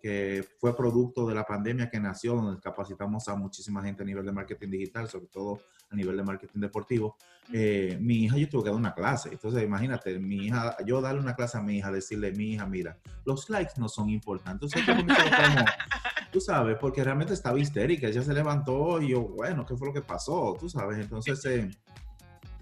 que 0.00 0.46
fue 0.58 0.76
producto 0.76 1.26
de 1.26 1.34
la 1.34 1.44
pandemia 1.44 1.90
que 1.90 1.98
nació, 1.98 2.34
donde 2.34 2.60
capacitamos 2.60 3.26
a 3.28 3.34
muchísima 3.34 3.82
gente 3.82 4.02
a 4.02 4.06
nivel 4.06 4.24
de 4.24 4.32
marketing 4.32 4.70
digital, 4.70 5.08
sobre 5.08 5.26
todo 5.26 5.60
a 5.90 5.96
nivel 5.96 6.16
de 6.16 6.22
marketing 6.22 6.60
deportivo. 6.60 7.16
Eh, 7.52 7.96
mi 8.00 8.24
hija, 8.24 8.36
yo 8.36 8.48
tuve 8.48 8.64
que 8.64 8.70
dar 8.70 8.78
una 8.78 8.94
clase. 8.94 9.30
Entonces, 9.30 9.62
imagínate, 9.62 10.18
mi 10.18 10.46
hija, 10.46 10.76
yo 10.84 11.00
darle 11.00 11.20
una 11.20 11.34
clase 11.34 11.58
a 11.58 11.62
mi 11.62 11.78
hija, 11.78 11.90
decirle, 11.92 12.32
mi 12.32 12.52
hija, 12.52 12.66
mira, 12.66 12.98
los 13.24 13.48
likes 13.50 13.74
no 13.76 13.88
son 13.88 14.10
importantes. 14.10 14.70
Entonces, 14.74 15.06
como, 15.06 15.14
tú 16.32 16.40
sabes, 16.40 16.76
porque 16.80 17.04
realmente 17.04 17.34
estaba 17.34 17.58
histérica. 17.58 18.08
Ella 18.08 18.22
se 18.22 18.34
levantó 18.34 19.00
y 19.00 19.10
yo, 19.10 19.22
bueno, 19.22 19.64
¿qué 19.64 19.76
fue 19.76 19.88
lo 19.88 19.94
que 19.94 20.02
pasó? 20.02 20.56
Tú 20.58 20.68
sabes. 20.68 20.98
Entonces, 20.98 21.44
eh, 21.44 21.70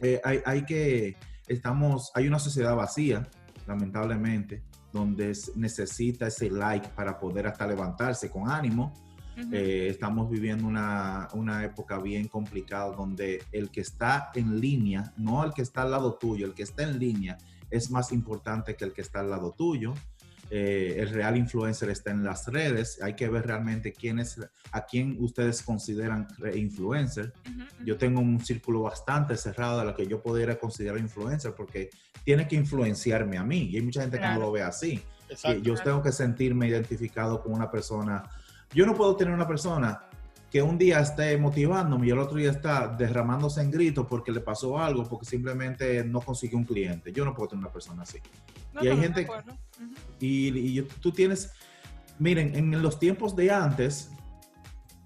eh, 0.00 0.20
hay, 0.22 0.40
hay 0.44 0.64
que, 0.64 1.16
estamos, 1.46 2.10
hay 2.14 2.28
una 2.28 2.38
sociedad 2.38 2.76
vacía, 2.76 3.26
lamentablemente 3.66 4.62
donde 4.94 5.36
necesita 5.56 6.28
ese 6.28 6.48
like 6.48 6.88
para 6.90 7.18
poder 7.18 7.48
hasta 7.48 7.66
levantarse 7.66 8.30
con 8.30 8.48
ánimo. 8.48 8.94
Uh 9.36 9.40
-huh. 9.40 9.54
eh, 9.54 9.88
estamos 9.88 10.30
viviendo 10.30 10.66
una, 10.66 11.28
una, 11.32 11.64
época 11.64 11.98
bien 11.98 12.28
complicada 12.28 12.94
donde 12.94 13.42
el 13.50 13.70
que 13.70 13.80
está 13.80 14.30
en 14.34 14.60
línea, 14.60 15.12
no 15.16 15.44
el 15.44 15.52
que 15.52 15.62
está 15.62 15.82
al 15.82 15.90
lado 15.90 16.14
tuyo, 16.14 16.46
el 16.46 16.54
que 16.54 16.62
está 16.62 16.84
en 16.84 16.98
línea 16.98 17.36
es 17.70 17.90
más 17.90 18.12
importante 18.12 18.76
que 18.76 18.84
el 18.84 18.92
que 18.92 19.02
está 19.02 19.20
al 19.20 19.30
lado 19.30 19.52
tuyo. 19.52 19.94
Eh, 20.50 20.96
el 20.98 21.08
real 21.08 21.36
influencer 21.36 21.88
está 21.88 22.10
en 22.10 22.22
las 22.22 22.46
redes, 22.46 23.00
hay 23.02 23.14
que 23.14 23.28
ver 23.28 23.46
realmente 23.46 23.92
quién 23.92 24.18
es, 24.18 24.38
a 24.70 24.84
quién 24.84 25.16
ustedes 25.18 25.62
consideran 25.62 26.28
influencer. 26.54 27.32
Uh 27.46 27.50
-huh. 27.50 27.84
Yo 27.86 27.96
tengo 27.96 28.20
un 28.20 28.38
círculo 28.44 28.82
bastante 28.82 29.36
cerrado 29.36 29.78
de 29.80 29.86
lo 29.86 29.96
que 29.96 30.06
yo 30.06 30.22
podría 30.22 30.58
considerar 30.58 30.98
influencer 31.00 31.54
porque 31.54 31.90
tiene 32.24 32.46
que 32.46 32.56
influenciarme 32.56 33.38
a 33.38 33.42
mí 33.42 33.70
y 33.70 33.76
hay 33.76 33.82
mucha 33.82 34.02
gente 34.02 34.18
claro. 34.18 34.34
que 34.34 34.40
no 34.40 34.46
lo 34.46 34.52
ve 34.52 34.62
así. 34.62 35.02
Exacto, 35.28 35.58
yo 35.62 35.74
claro. 35.74 35.90
tengo 35.90 36.02
que 36.02 36.12
sentirme 36.12 36.68
identificado 36.68 37.42
con 37.42 37.52
una 37.52 37.70
persona. 37.70 38.22
Yo 38.74 38.84
no 38.86 38.94
puedo 38.94 39.14
tener 39.16 39.32
una 39.32 39.46
persona 39.46 40.02
que 40.50 40.62
un 40.62 40.78
día 40.78 41.00
esté 41.00 41.36
motivándome 41.36 42.06
y 42.06 42.10
el 42.10 42.18
otro 42.18 42.36
día 42.36 42.50
está 42.50 42.88
derramándose 42.88 43.60
en 43.60 43.70
gritos 43.70 44.06
porque 44.08 44.32
le 44.32 44.40
pasó 44.40 44.78
algo, 44.78 45.04
porque 45.04 45.26
simplemente 45.26 46.04
no 46.04 46.20
consiguió 46.20 46.58
un 46.58 46.64
cliente. 46.64 47.12
Yo 47.12 47.24
no 47.24 47.34
puedo 47.34 47.48
tener 47.48 47.64
una 47.64 47.72
persona 47.72 48.02
así. 48.02 48.18
No, 48.72 48.84
y 48.84 48.88
hay 48.88 48.96
gente... 48.98 49.26
Uh 49.28 49.32
-huh. 49.32 49.96
y, 50.20 50.78
y, 50.78 50.82
tú 50.82 51.12
tienes... 51.12 51.52
Miren, 52.18 52.54
en 52.54 52.80
los 52.82 52.98
tiempos 53.00 53.34
de 53.34 53.50
antes, 53.50 54.10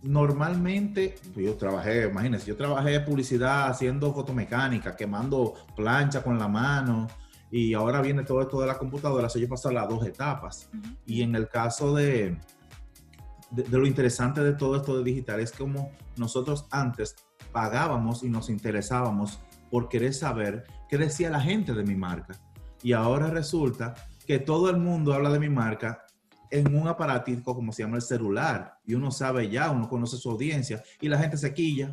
normalmente, 0.03 1.15
pues 1.33 1.47
yo 1.47 1.57
trabajé, 1.57 2.09
imagínense, 2.09 2.47
yo 2.47 2.57
trabajé 2.57 3.01
publicidad 3.01 3.69
haciendo 3.69 4.13
fotomecánica, 4.13 4.95
quemando 4.95 5.55
plancha 5.75 6.23
con 6.23 6.39
la 6.39 6.49
mano, 6.49 7.07
y 7.51 7.73
ahora 7.73 8.03
viene 8.03 8.25
todo 8.25 8.43
esto 8.43 8.61
de 8.61 8.67
la 8.67 8.77
computadora, 8.77 9.31
so 9.31 9.39
yo 9.39 9.49
paso 9.49 9.71
las 9.71 9.89
dos 9.89 10.07
etapas. 10.07 10.69
Uh 10.73 10.77
-huh. 10.77 10.97
Y 11.07 11.23
en 11.23 11.35
el 11.35 11.49
caso 11.49 11.95
de, 11.95 12.39
de, 13.51 13.63
de, 13.63 13.79
lo 13.79 13.87
interesante 13.87 14.43
de 14.43 14.53
todo 14.53 14.77
esto 14.77 14.99
de 14.99 15.05
digital 15.05 15.41
es 15.41 15.53
como 15.53 15.93
nosotros 16.17 16.67
antes 16.71 17.17
pagábamos 17.53 18.23
y 18.23 18.29
nos 18.29 18.51
interesábamos 18.51 19.41
por 19.71 19.89
querer 19.89 20.15
saber 20.15 20.65
qué 20.89 20.99
decía 20.99 21.31
la 21.31 21.41
gente 21.41 21.73
de 21.75 21.85
mi 21.85 21.95
marca. 21.95 22.39
Y 22.83 22.93
ahora 22.93 23.29
resulta 23.29 23.95
que 24.27 24.39
todo 24.39 24.71
el 24.71 24.77
mundo 24.77 25.13
habla 25.13 25.31
de 25.31 25.41
mi 25.41 25.49
marca 25.49 26.05
en 26.51 26.75
un 26.75 26.89
aparatico 26.89 27.55
como 27.55 27.73
se 27.73 27.83
llama 27.83 27.97
el 27.97 28.03
celular 28.03 28.79
y 28.87 28.95
uno 28.95 29.11
sabe 29.11 29.49
ya, 29.49 29.71
uno 29.71 29.89
conoce 29.89 30.17
su 30.17 30.31
audiencia 30.31 30.83
y 31.01 31.09
la 31.09 31.19
gente 31.19 31.37
se 31.37 31.53
quilla 31.53 31.93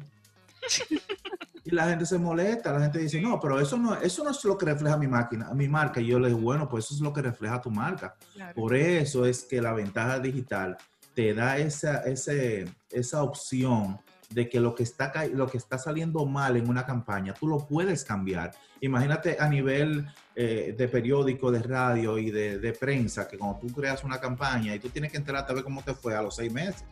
y 1.63 1.71
la 1.71 1.89
gente 1.89 2.05
se 2.05 2.17
molesta, 2.17 2.71
la 2.71 2.81
gente 2.81 2.99
dice, 2.99 3.19
no, 3.19 3.39
pero 3.39 3.59
eso 3.59 3.77
no, 3.77 3.95
eso 3.95 4.23
no 4.23 4.29
es 4.29 4.43
lo 4.45 4.57
que 4.57 4.65
refleja 4.65 4.97
mi 4.97 5.07
máquina, 5.07 5.51
mi 5.53 5.67
marca. 5.67 5.99
Y 5.99 6.07
yo 6.07 6.19
le 6.19 6.27
digo, 6.27 6.39
bueno, 6.39 6.69
pues 6.69 6.85
eso 6.85 6.95
es 6.95 7.01
lo 7.01 7.11
que 7.11 7.23
refleja 7.23 7.59
tu 7.59 7.71
marca. 7.71 8.15
Claro. 8.33 8.53
Por 8.53 8.75
eso 8.75 9.25
es 9.25 9.43
que 9.43 9.61
la 9.61 9.73
ventaja 9.73 10.19
digital 10.19 10.77
te 11.15 11.34
da 11.34 11.58
esa, 11.58 11.99
ese, 11.99 12.67
esa 12.91 13.23
opción 13.23 13.99
de 14.30 14.49
que 14.49 14.60
lo 14.60 14.75
que, 14.75 14.84
está, 14.84 15.12
lo 15.32 15.47
que 15.47 15.58
está 15.58 15.78
saliendo 15.78 16.25
mal 16.25 16.58
en 16.58 16.67
una 16.67 16.86
campaña, 16.86 17.34
tú 17.34 17.47
lo 17.47 17.65
puedes 17.65 18.04
cambiar. 18.04 18.51
Imagínate 18.82 19.38
a 19.39 19.47
nivel 19.47 20.06
eh, 20.36 20.75
de 20.78 20.88
periódico, 20.88 21.51
de 21.51 21.62
radio 21.63 22.17
y 22.17 22.32
de, 22.32 22.60
de, 22.60 22.73
prensa, 22.73 23.28
que 23.28 23.38
cuando 23.38 23.60
tú 23.60 23.67
creas 23.67 24.04
una 24.04 24.19
campaña 24.19 24.75
y 24.75 24.80
tú 24.80 24.89
tienes 24.89 25.12
que 25.12 25.17
enterarte 25.17 25.51
a 25.51 25.56
ver 25.56 25.63
cómo 25.63 25.82
te 25.84 25.93
fue 25.93 26.15
a 26.15 26.21
los 26.21 26.36
seis 26.36 26.51
meses. 26.51 26.84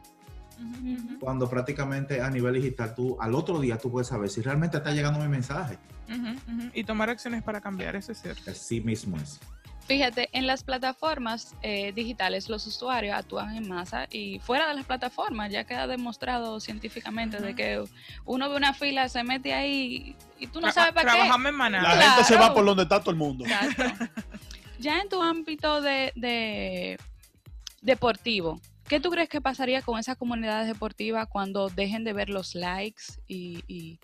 Uh 0.59 0.63
-huh. 0.63 1.19
Cuando 1.19 1.49
prácticamente 1.49 2.21
a 2.21 2.29
nivel 2.29 2.53
digital, 2.53 2.93
tú 2.95 3.17
al 3.19 3.33
otro 3.33 3.59
día 3.59 3.77
tú 3.77 3.91
puedes 3.91 4.07
saber 4.07 4.29
si 4.29 4.41
realmente 4.41 4.77
está 4.77 4.91
llegando 4.91 5.19
mi 5.19 5.27
mensaje. 5.27 5.77
Uh 6.07 6.13
-huh. 6.13 6.71
Y 6.73 6.83
tomar 6.83 7.09
acciones 7.09 7.43
para 7.43 7.59
cambiar, 7.59 7.95
eso 7.95 8.11
es 8.11 8.21
cierto. 8.21 8.49
Así 8.49 8.79
mismo 8.79 9.17
es. 9.17 9.39
Fíjate, 9.85 10.29
en 10.31 10.47
las 10.47 10.63
plataformas 10.63 11.55
eh, 11.61 11.91
digitales 11.93 12.47
los 12.47 12.65
usuarios 12.65 13.15
actúan 13.15 13.55
en 13.57 13.67
masa 13.67 14.07
y 14.09 14.39
fuera 14.39 14.69
de 14.69 14.75
las 14.75 14.85
plataformas 14.85 15.51
ya 15.51 15.65
queda 15.65 15.87
demostrado 15.87 16.59
científicamente 16.61 17.37
uh 17.37 17.39
-huh. 17.41 17.43
de 17.43 17.55
que 17.55 17.83
uno 18.25 18.49
ve 18.49 18.55
una 18.55 18.73
fila, 18.73 19.09
se 19.09 19.23
mete 19.23 19.53
ahí 19.53 20.15
y 20.39 20.47
tú 20.47 20.61
no 20.61 20.67
Tra 20.67 20.71
sabes 20.71 20.93
para 20.93 21.11
qué. 21.11 21.17
Trabajamos 21.17 21.49
en 21.49 21.55
manada. 21.55 21.89
La 21.89 21.95
claro. 21.95 22.11
gente 22.13 22.23
se 22.23 22.35
va 22.37 22.53
por 22.53 22.65
donde 22.65 22.83
está 22.83 22.99
todo 23.01 23.11
el 23.11 23.17
mundo. 23.17 23.43
Exacto. 23.45 23.83
ya 24.79 24.99
en 25.01 25.09
tu 25.09 25.21
ámbito 25.21 25.81
de, 25.81 26.13
de, 26.15 26.97
deportivo. 27.81 28.61
¿Qué 28.87 28.99
tú 29.01 29.09
crees 29.09 29.27
que 29.29 29.41
pasaría 29.41 29.81
con 29.81 29.99
esas 29.99 30.15
comunidades 30.17 30.67
deportivas 30.67 31.27
cuando 31.27 31.69
dejen 31.69 32.03
de 32.05 32.13
ver 32.13 32.29
los 32.29 32.55
likes 32.55 33.03
y, 33.27 33.63
y- 33.67 33.99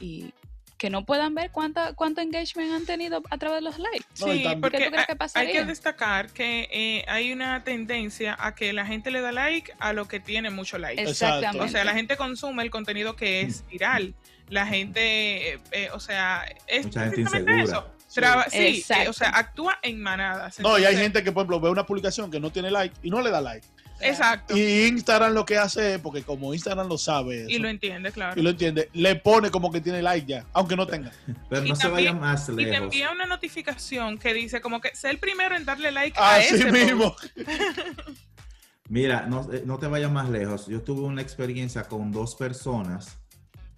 y 0.00 0.32
que 0.80 0.88
no 0.88 1.04
puedan 1.04 1.34
ver 1.34 1.50
cuánta, 1.50 1.92
cuánto 1.92 2.22
engagement 2.22 2.72
han 2.72 2.86
tenido 2.86 3.22
a 3.28 3.36
través 3.36 3.58
de 3.58 3.62
los 3.64 3.78
likes? 3.78 4.06
Sí, 4.14 4.44
porque 4.62 4.78
¿Qué 4.78 4.84
tú 4.86 4.90
crees 4.92 5.00
hay- 5.00 5.06
que 5.06 5.12
hay 5.12 5.18
pasaría? 5.18 5.52
que 5.52 5.64
destacar 5.66 6.30
que 6.32 6.68
eh, 6.72 7.04
hay 7.06 7.34
una 7.34 7.62
tendencia 7.64 8.34
a 8.40 8.54
que 8.54 8.72
la 8.72 8.86
gente 8.86 9.10
le 9.10 9.20
da 9.20 9.30
like 9.30 9.74
a 9.78 9.92
lo 9.92 10.08
que 10.08 10.20
tiene 10.20 10.48
mucho 10.48 10.78
like. 10.78 11.02
Exactamente. 11.02 11.66
O 11.66 11.68
sea, 11.68 11.84
la 11.84 11.92
gente 11.92 12.16
consume 12.16 12.62
el 12.62 12.70
contenido 12.70 13.14
que 13.14 13.42
es 13.42 13.62
viral. 13.68 14.14
La 14.48 14.66
gente, 14.66 15.52
eh, 15.52 15.58
eh, 15.72 15.90
o 15.92 16.00
sea, 16.00 16.46
es 16.66 16.86
Mucha 16.86 17.04
gente 17.04 17.20
insegura. 17.20 17.62
eso. 17.62 17.90
Traba- 18.14 18.46
sí, 18.50 18.56
Exacto. 18.78 19.02
eh, 19.04 19.08
o 19.08 19.12
sea, 19.12 19.28
actúa 19.28 19.78
en 19.82 20.00
manadas. 20.02 20.58
No, 20.60 20.78
y 20.78 20.84
hay 20.86 20.96
gente 20.96 21.22
que, 21.22 21.30
por 21.30 21.42
ejemplo, 21.42 21.60
ve 21.60 21.68
una 21.70 21.84
publicación 21.84 22.30
que 22.30 22.40
no 22.40 22.50
tiene 22.50 22.70
like 22.70 22.96
y 23.02 23.10
no 23.10 23.20
le 23.20 23.30
da 23.30 23.42
like. 23.42 23.66
Exacto. 24.02 24.56
Y, 24.56 24.60
Y 24.60 24.86
Instagram 24.88 25.32
lo 25.34 25.44
que 25.44 25.56
hace 25.58 25.94
es, 25.94 26.00
porque 26.00 26.22
como 26.22 26.52
Instagram 26.54 26.88
lo 26.88 26.98
sabe 26.98 27.46
eso, 27.50 27.62
lo 27.62 27.68
entiende, 27.68 28.10
claro. 28.12 28.40
y 28.40 28.42
lo 28.44 28.50
entiende, 28.50 28.88
le 28.92 29.16
pone 29.16 29.50
como 29.50 29.70
que 29.70 29.80
tiene 29.80 30.02
like 30.02 30.26
ya, 30.26 30.46
aunque 30.52 30.76
no 30.76 30.86
tenga. 30.86 31.10
Pero 31.50 31.64
Y 31.64 31.68
no 31.70 31.76
se 31.76 31.82
también- 31.82 32.18
vaya 32.18 32.20
más 32.20 32.48
Y 32.48 32.56
te 32.56 32.62
lejos. 32.62 32.84
envía 32.84 33.10
una 33.10 33.26
notificación 33.26 34.18
que 34.18 34.32
dice 34.34 34.60
como 34.60 34.80
que 34.80 34.94
sé 34.94 35.10
el 35.10 35.18
primero 35.18 35.56
en 35.56 35.64
darle 35.64 35.90
like 35.92 36.16
Ah, 36.20 36.34
a 36.34 36.36
Así 36.38 36.54
ese 36.54 36.70
mismo. 36.72 37.14
Mira, 38.88 39.26
no, 39.26 39.48
eh, 39.52 39.62
no 39.64 39.78
te 39.78 39.86
vayas 39.86 40.10
más 40.10 40.28
lejos. 40.28 40.66
Yo 40.66 40.82
tuve 40.82 41.02
una 41.02 41.22
experiencia 41.22 41.84
con 41.84 42.10
dos 42.10 42.34
personas 42.34 43.18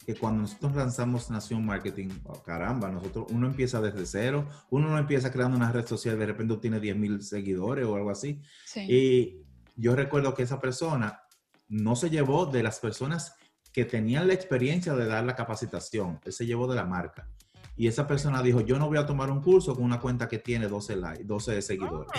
que 0.06 0.14
cuando 0.14 0.42
nosotros 0.42 0.74
lanzamos 0.74 1.30
Nación 1.30 1.64
Marketing, 1.64 2.08
oh, 2.24 2.42
caramba, 2.42 2.90
nosotros 2.90 3.26
uno 3.30 3.46
empieza 3.46 3.80
desde 3.80 4.04
cero, 4.06 4.48
uno 4.70 4.88
no 4.88 4.98
empieza 4.98 5.30
creando 5.30 5.56
una 5.56 5.70
red 5.70 5.86
social, 5.86 6.18
de 6.18 6.26
repente 6.26 6.56
tiene 6.56 6.80
10 6.80 6.96
mil 6.96 7.22
seguidores 7.22 7.84
o 7.84 7.94
algo 7.94 8.10
así. 8.10 8.40
Sí. 8.64 8.80
Y 8.88 9.42
yo 9.76 9.94
recuerdo 9.96 10.34
que 10.34 10.42
esa 10.42 10.60
persona 10.60 11.22
no 11.68 11.96
se 11.96 12.10
llevó 12.10 12.46
de 12.46 12.62
las 12.62 12.80
personas 12.80 13.34
que 13.72 13.84
tenían 13.84 14.28
la 14.28 14.34
experiencia 14.34 14.94
de 14.94 15.06
dar 15.06 15.24
la 15.24 15.34
capacitación, 15.34 16.20
él 16.24 16.32
se 16.32 16.46
llevó 16.46 16.66
de 16.68 16.76
la 16.76 16.84
marca. 16.84 17.28
Y 17.74 17.86
esa 17.86 18.06
persona 18.06 18.42
dijo, 18.42 18.60
yo 18.60 18.78
no 18.78 18.86
voy 18.88 18.98
a 18.98 19.06
tomar 19.06 19.30
un 19.30 19.40
curso 19.40 19.74
con 19.74 19.84
una 19.84 19.98
cuenta 19.98 20.28
que 20.28 20.38
tiene 20.38 20.68
12, 20.68 20.96
likes, 20.96 21.24
12 21.24 21.62
seguidores. 21.62 22.12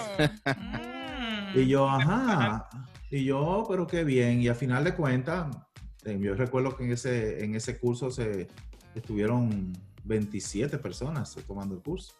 Oh, 0.46 0.50
mm. 0.50 1.34
Y 1.56 1.68
yo, 1.68 1.88
ajá. 1.88 2.68
Y 3.12 3.26
yo, 3.26 3.64
pero 3.70 3.86
qué 3.86 4.04
bien. 4.04 4.42
Y 4.42 4.48
al 4.48 4.56
final 4.56 4.84
de 4.84 4.96
cuentas, 4.96 5.56
eh, 6.04 6.18
yo 6.20 6.34
recuerdo 6.34 6.76
que 6.76 6.86
en 6.86 6.94
ese, 6.94 7.44
en 7.44 7.54
ese 7.54 7.78
curso 7.78 8.10
se 8.10 8.48
estuvieron 8.96 9.74
27 10.04 10.78
personas 10.78 11.36
tomando 11.48 11.76
el 11.76 11.82
curso. 11.82 12.14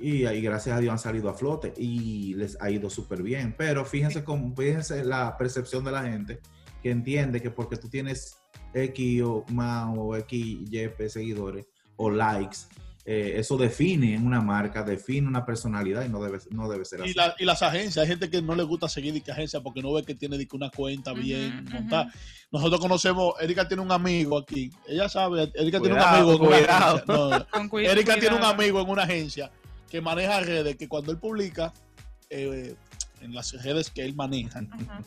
Y 0.00 0.24
ahí, 0.24 0.40
gracias 0.40 0.76
a 0.76 0.80
Dios, 0.80 0.92
han 0.92 0.98
salido 0.98 1.28
a 1.28 1.34
flote 1.34 1.72
y 1.76 2.34
les 2.34 2.60
ha 2.60 2.70
ido 2.70 2.88
súper 2.88 3.22
bien. 3.22 3.54
Pero 3.56 3.84
fíjense, 3.84 4.24
cómo, 4.24 4.54
fíjense 4.54 5.04
la 5.04 5.36
percepción 5.36 5.84
de 5.84 5.92
la 5.92 6.04
gente 6.04 6.40
que 6.82 6.90
entiende 6.90 7.42
que 7.42 7.50
porque 7.50 7.76
tú 7.76 7.88
tienes 7.88 8.38
X 8.72 9.22
o 9.22 9.44
más 9.50 9.94
o 9.96 10.16
X, 10.16 10.36
Y 10.70 11.08
seguidores 11.08 11.66
o 11.96 12.10
likes, 12.10 12.58
eh, 13.04 13.34
eso 13.36 13.56
define 13.56 14.18
una 14.18 14.40
marca, 14.42 14.82
define 14.82 15.26
una 15.28 15.46
personalidad 15.46 16.04
y 16.04 16.08
no 16.10 16.22
debe, 16.22 16.38
no 16.50 16.68
debe 16.68 16.84
ser 16.84 17.00
así. 17.02 17.10
Y, 17.12 17.14
la- 17.14 17.34
y 17.38 17.44
las 17.44 17.62
agencias, 17.62 17.98
hay 18.02 18.06
gente 18.08 18.28
que 18.28 18.42
no 18.42 18.54
le 18.54 18.62
gusta 18.64 18.88
seguir 18.88 19.14
de 19.14 19.20
que 19.22 19.32
agencia 19.32 19.60
porque 19.60 19.80
no 19.80 19.92
ve 19.94 20.02
que 20.04 20.14
tiene 20.14 20.36
de 20.36 20.46
una 20.52 20.68
cuenta 20.70 21.12
bien 21.14 21.64
montada. 21.72 22.12
Nosotros 22.50 22.80
conocemos, 22.80 23.34
Erika 23.40 23.66
tiene 23.68 23.82
un 23.82 23.92
amigo 23.92 24.38
aquí. 24.38 24.70
Ella 24.86 25.08
sabe, 25.08 25.50
Erika 25.54 25.80
tiene 25.80 25.94
un 25.96 26.00
amigo 26.02 26.34
en 26.34 26.40
una 26.40 26.48
cuidado. 26.58 27.02
No, 27.52 27.68
Con 27.70 27.80
Erika 27.80 28.18
tiene 28.18 28.36
un 28.36 28.44
amigo 28.44 28.80
en 28.80 28.88
una 28.88 29.02
agencia 29.04 29.50
que 29.90 30.00
maneja 30.02 30.40
redes, 30.40 30.76
que 30.76 30.86
cuando 30.88 31.10
él 31.12 31.18
publica 31.18 31.72
eh, 32.30 32.74
en 33.22 33.34
las 33.34 33.52
redes 33.62 33.90
que 33.90 34.04
él 34.04 34.14
maneja, 34.14 34.60
Ajá. 34.70 35.00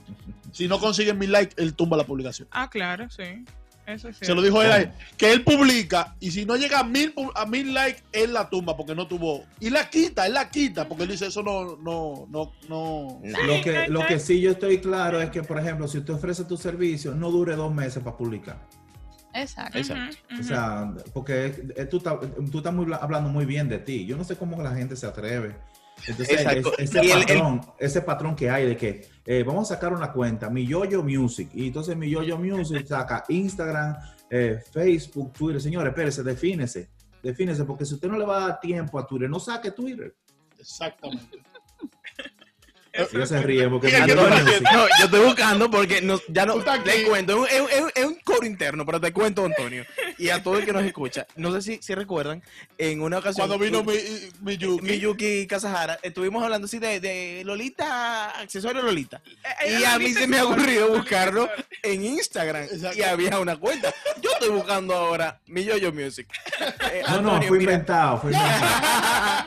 si 0.51 0.67
no 0.67 0.79
consiguen 0.79 1.19
mil 1.19 1.31
likes, 1.31 1.53
él 1.61 1.75
tumba 1.75 1.97
la 1.97 2.03
publicación. 2.03 2.47
Ah, 2.51 2.67
claro, 2.69 3.07
sí. 3.11 3.45
Eso 3.85 4.09
es 4.09 4.17
Se 4.17 4.33
lo 4.35 4.41
dijo 4.41 4.61
él, 4.61 4.71
ahí, 4.71 4.91
que 5.17 5.31
él 5.33 5.43
publica 5.43 6.15
y 6.19 6.31
si 6.31 6.45
no 6.45 6.55
llega 6.55 6.79
a 6.79 6.83
mil, 6.83 7.13
a 7.35 7.45
mil 7.45 7.73
likes, 7.73 8.03
él 8.11 8.31
la 8.33 8.49
tumba 8.49 8.77
porque 8.77 8.95
no 8.95 9.07
tuvo. 9.07 9.43
Y 9.59 9.69
la 9.69 9.89
quita, 9.89 10.27
él 10.27 10.33
la 10.35 10.49
quita 10.49 10.87
porque 10.87 11.03
él 11.03 11.09
dice 11.09 11.27
eso 11.27 11.41
no, 11.43 11.77
no, 11.77 12.27
no, 12.29 12.51
no. 12.69 13.21
Lo 13.45 13.61
que, 13.61 13.87
lo 13.87 14.05
que 14.05 14.19
sí 14.19 14.39
yo 14.39 14.51
estoy 14.51 14.79
claro 14.79 15.21
es 15.21 15.29
que, 15.31 15.43
por 15.43 15.59
ejemplo, 15.59 15.87
si 15.87 15.97
usted 15.97 16.13
ofrece 16.13 16.43
tu 16.45 16.57
servicio, 16.57 17.13
no 17.15 17.31
dure 17.31 17.55
dos 17.55 17.73
meses 17.73 18.01
para 18.03 18.15
publicar. 18.15 18.65
Exacto. 19.33 19.77
Exacto. 19.77 20.17
O 20.39 20.43
sea, 20.43 20.93
porque 21.13 21.49
tú, 21.89 21.97
estás- 21.97 22.19
tú 22.51 22.57
estás 22.57 22.73
muy 22.73 22.85
hablando 22.99 23.29
muy 23.29 23.45
bien 23.45 23.67
de 23.69 23.79
ti. 23.79 24.05
Yo 24.05 24.17
no 24.17 24.23
sé 24.23 24.35
cómo 24.35 24.61
la 24.61 24.75
gente 24.75 24.95
se 24.95 25.05
atreve. 25.07 25.55
Entonces, 26.07 26.39
es- 26.39 26.65
ese, 26.79 27.05
Y 27.05 27.11
el- 27.11 27.17
el- 27.19 27.25
patrón, 27.25 27.61
ese 27.79 28.01
patrón 28.01 28.35
que 28.35 28.49
hay 28.49 28.65
de 28.67 28.77
que 28.77 29.07
eh, 29.25 29.43
vamos 29.43 29.69
a 29.71 29.75
sacar 29.75 29.93
una 29.93 30.11
cuenta, 30.11 30.49
mi 30.49 30.65
Yoyo 30.65 31.03
Music, 31.03 31.49
y 31.53 31.67
entonces 31.67 31.95
mi 31.95 32.09
Yoyo 32.09 32.37
Music 32.37 32.85
saca 32.87 33.23
Instagram, 33.29 33.95
eh, 34.29 34.59
Facebook, 34.71 35.31
Twitter. 35.33 35.61
Señores, 35.61 35.89
espérese, 35.91 36.23
defínese, 36.23 36.89
defínese, 37.21 37.63
porque 37.65 37.85
si 37.85 37.93
usted 37.95 38.07
no 38.09 38.17
le 38.17 38.25
va 38.25 38.37
a 38.37 38.47
dar 38.47 38.59
tiempo 38.59 38.97
a 38.97 39.05
Twitter, 39.05 39.29
no 39.29 39.39
saque 39.39 39.71
Twitter. 39.71 40.15
Exactamente. 40.57 41.39
Ella 42.93 43.25
se 43.25 43.41
ríe 43.41 43.69
porque 43.69 43.87
Mira, 43.87 43.99
mi 44.01 44.05
¿qué 44.07 44.11
Yoyo 44.15 44.27
tú 44.27 44.33
estás 44.33 44.45
Music- 44.45 44.67
No, 44.73 44.85
yo 44.99 45.05
estoy 45.05 45.19
buscando 45.21 45.71
porque 45.71 46.01
no, 46.01 46.19
ya 46.27 46.45
no 46.45 46.53
aquí. 46.59 47.03
cuento, 47.07 47.45
es 47.47 47.61
un, 47.61 47.69
es 47.69 47.81
un- 47.81 47.91
es 47.95 48.05
un 48.05 48.15
coro 48.23 48.45
interno, 48.45 48.85
pero 48.85 48.99
te 48.99 49.13
cuento, 49.13 49.45
Antonio, 49.45 49.85
y 50.17 50.29
a 50.29 50.43
todo 50.43 50.57
el 50.57 50.65
que 50.65 50.73
nos 50.73 50.83
escucha. 50.83 51.25
No 51.37 51.51
sé 51.53 51.61
si, 51.61 51.79
si 51.81 51.95
recuerdan, 51.95 52.43
en 52.77 53.01
una 53.01 53.19
ocasión. 53.19 53.47
Cuando 53.47 53.63
vino 53.63 53.83
mi, 53.83 53.93
mi 54.41 54.57
Yuki, 54.57 54.83
Miyuki 54.85 55.47
Casajara, 55.47 55.99
estuvimos 56.01 56.43
hablando 56.43 56.65
así 56.65 56.79
de, 56.79 56.99
de 56.99 57.43
Lolita, 57.45 58.31
accesorio 58.31 58.81
Lolita. 58.81 59.21
Eh, 59.63 59.77
Y 59.79 59.83
eh, 59.83 59.85
a 59.87 59.97
mí 59.97 60.13
se 60.13 60.27
me 60.27 60.39
ha 60.39 60.45
ocurrido 60.45 60.89
buscarlo 60.89 61.49
en 61.83 62.03
Instagram 62.05 62.63
Exacto. 62.63 62.97
y 62.97 63.03
había 63.03 63.39
una 63.39 63.55
cuenta. 63.57 63.93
Yo 64.21 64.31
estoy 64.33 64.49
buscando 64.49 64.93
ahora 64.95 65.39
mi 65.47 65.63
Yoyo 65.63 65.93
Music. 65.93 66.27
Eh, 66.91 67.03
No, 67.07 67.21
no, 67.21 67.29
Antonio, 67.35 67.47
fue 67.47 67.57
mira, 67.59 67.71
inventado, 67.73 68.19
fue 68.21 68.31
inventado. 68.33 69.45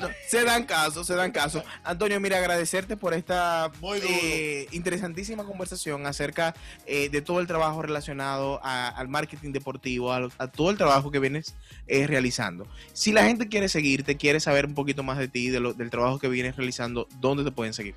no, 0.00 0.08
se 0.28 0.44
dan 0.44 0.64
caso, 0.64 1.04
se 1.04 1.14
dan 1.14 1.30
caso. 1.32 1.62
Antonio, 1.84 2.18
mira, 2.20 2.38
agradecerte 2.38 2.96
por 2.96 3.14
esta 3.14 3.70
eh, 3.94 4.66
interesantísima 4.72 5.44
conversación 5.44 6.06
acerca 6.06 6.54
eh, 6.86 7.08
de 7.08 7.22
todo 7.22 7.40
el 7.40 7.46
trabajo 7.46 7.82
relacionado 7.82 8.60
a- 8.62 8.88
al 8.88 9.08
marketing 9.08 9.52
deportivo, 9.52 10.12
a, 10.12 10.28
a 10.38 10.48
todo 10.48 10.70
el 10.70 10.76
trabajo 10.76 11.10
que 11.10 11.18
vienes 11.18 11.54
eh, 11.86 12.06
realizando. 12.06 12.66
Si 12.92 13.12
la 13.12 13.24
gente 13.24 13.48
quiere 13.48 13.68
seguirte, 13.68 14.16
quiere 14.16 14.40
saber 14.40 14.66
un 14.66 14.74
poquito 14.74 15.02
más 15.02 15.18
de 15.18 15.28
ti, 15.28 15.48
de 15.50 15.60
lo- 15.60 15.74
del 15.74 15.90
trabajo 15.90 16.18
que 16.18 16.28
vienes 16.28 16.56
realizando, 16.56 17.06
¿dónde 17.20 17.44
te 17.44 17.52
pueden 17.52 17.72
seguir? 17.72 17.94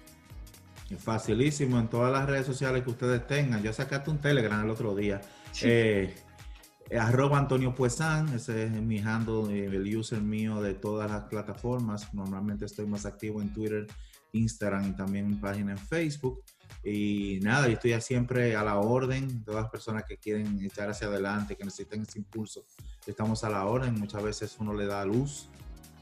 Facilísimo 0.98 1.80
en 1.80 1.88
todas 1.88 2.12
las 2.12 2.26
redes 2.28 2.46
sociales 2.48 2.84
que 2.84 2.90
ustedes 2.90 3.26
tengan. 3.28 3.62
Yo 3.62 3.72
sacaste 3.74 4.10
un 4.10 4.18
Telegram 4.20 4.64
el 4.64 4.70
otro 4.72 4.96
día. 4.96 5.22
Eh, 5.62 6.16
arroba 6.98 7.38
Antonio 7.38 7.76
Puesan, 7.76 8.30
ese 8.30 8.64
es 8.64 8.72
mi 8.72 9.00
handle, 9.00 9.54
eh, 9.54 9.66
el 9.66 9.96
user 9.96 10.22
mío 10.22 10.62
de 10.62 10.74
todas 10.74 11.10
las 11.12 11.24
plataformas. 11.24 12.14
Normalmente 12.14 12.66
estoy 12.66 12.88
más 12.88 13.06
activo 13.06 13.42
en 13.42 13.54
Twitter, 13.54 13.86
Instagram 14.32 14.90
y 14.90 14.96
también 14.96 15.26
en 15.26 15.40
página 15.40 15.72
en 15.74 15.78
Facebook. 15.78 16.44
Y 16.84 17.40
nada, 17.42 17.68
yo 17.68 17.74
estoy 17.74 18.00
siempre 18.02 18.56
a 18.56 18.64
la 18.64 18.78
orden. 18.78 19.44
Todas 19.44 19.64
las 19.64 19.72
personas 19.72 20.04
que 20.08 20.18
quieren 20.18 20.64
echar 20.64 20.90
hacia 20.90 21.08
adelante, 21.08 21.56
que 21.56 21.64
necesitan 21.64 22.02
ese 22.02 22.20
impulso, 22.20 22.66
estamos 23.06 23.44
a 23.44 23.50
la 23.50 23.66
orden. 23.66 24.00
Muchas 24.00 24.24
veces 24.24 24.56
uno 24.60 24.74
le 24.74 24.86
da 24.86 25.06
luz. 25.06 25.50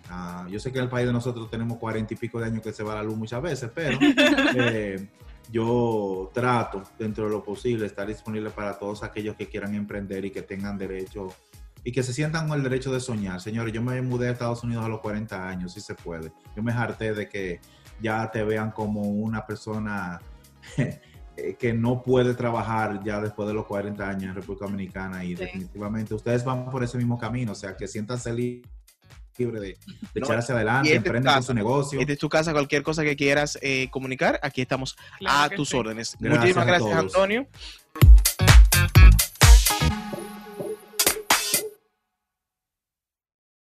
Ah, 0.10 0.48
yo 0.50 0.60
sé 0.60 0.72
que 0.72 0.78
en 0.78 0.86
el 0.86 0.90
país 0.90 1.06
de 1.06 1.14
nosotros 1.14 1.50
tenemos 1.50 1.78
cuarenta 1.80 2.14
y 2.14 2.18
pico 2.18 2.40
de 2.40 2.46
años 2.46 2.64
que 2.64 2.72
se 2.72 2.84
va 2.84 2.96
la 2.96 3.04
luz 3.04 3.18
muchas 3.18 3.42
veces, 3.42 3.70
pero 3.74 3.98
eh, 4.56 5.10
yo 5.52 6.30
trato 6.34 6.84
dentro 7.00 7.26
de 7.26 7.32
lo 7.32 7.44
posible 7.44 7.86
estar 7.86 8.08
disponible 8.08 8.50
para 8.50 8.78
todos 8.78 9.04
aquellos 9.04 9.36
que 9.36 9.48
quieran 9.48 9.76
emprender 9.76 10.26
y 10.26 10.32
que 10.32 10.42
tengan 10.42 10.78
derecho 10.78 11.28
y 11.84 11.92
que 11.92 12.04
se 12.04 12.12
sientan 12.14 12.48
con 12.48 12.58
el 12.58 12.64
derecho 12.64 12.92
de 12.92 13.00
soñar. 13.00 13.40
Señores, 13.40 13.74
yo 13.74 13.82
me 13.82 14.02
mudé 14.02 14.28
a 14.28 14.32
Estados 14.32 14.64
Unidos 14.64 14.84
a 14.84 14.90
los 14.90 15.00
40 15.00 15.48
años, 15.48 15.72
sí 15.74 15.80
se 15.80 15.96
puede. 15.96 16.32
Yo 16.56 16.62
me 16.64 16.74
harté 16.74 17.14
de 17.14 17.30
que 17.30 17.62
ya 18.02 18.30
te 18.30 18.44
vean 18.44 18.72
como 18.72 19.02
una 19.02 19.46
persona 19.46 20.20
eh, 20.78 21.56
que 21.58 21.74
no 21.74 22.02
puede 22.04 22.34
trabajar 22.34 23.02
ya 23.06 23.22
después 23.22 23.48
de 23.48 23.54
los 23.54 23.66
40 23.68 24.08
años 24.10 24.24
en 24.24 24.36
República 24.36 24.66
Dominicana 24.66 25.24
y 25.24 25.30
Sí. 25.30 25.36
definitivamente 25.36 26.14
ustedes 26.14 26.44
van 26.44 26.70
por 26.70 26.84
ese 26.84 26.98
mismo 26.98 27.18
camino, 27.18 27.54
o 27.54 27.56
sea, 27.56 27.78
que 27.78 27.88
siéntanse 27.88 28.34
li- 28.34 28.62
libre 29.38 29.60
de, 29.60 29.68
de 29.68 30.20
No, 30.20 30.26
echar 30.26 30.40
hacia 30.40 30.56
adelante, 30.56 30.96
este 30.96 31.12
con 31.12 31.24
casa. 31.24 31.42
su 31.42 31.54
negocio. 31.54 32.00
Es 32.00 32.18
tu 32.18 32.30
casa, 32.30 32.52
cualquier 32.52 32.84
cosa 32.84 33.04
que 33.04 33.16
quieras 33.16 33.58
eh, 33.62 33.88
comunicar, 33.92 34.40
aquí 34.44 34.62
estamos 34.62 34.96
Claro 35.20 35.54
a 35.54 35.56
tus 35.56 35.70
sí. 35.70 35.78
órdenes. 35.78 36.16
Gracias 36.20 36.40
Muchísimas 36.42 36.64
a 36.64 36.68
gracias, 36.68 36.90
todos. 36.92 37.16
Antonio. 37.16 37.48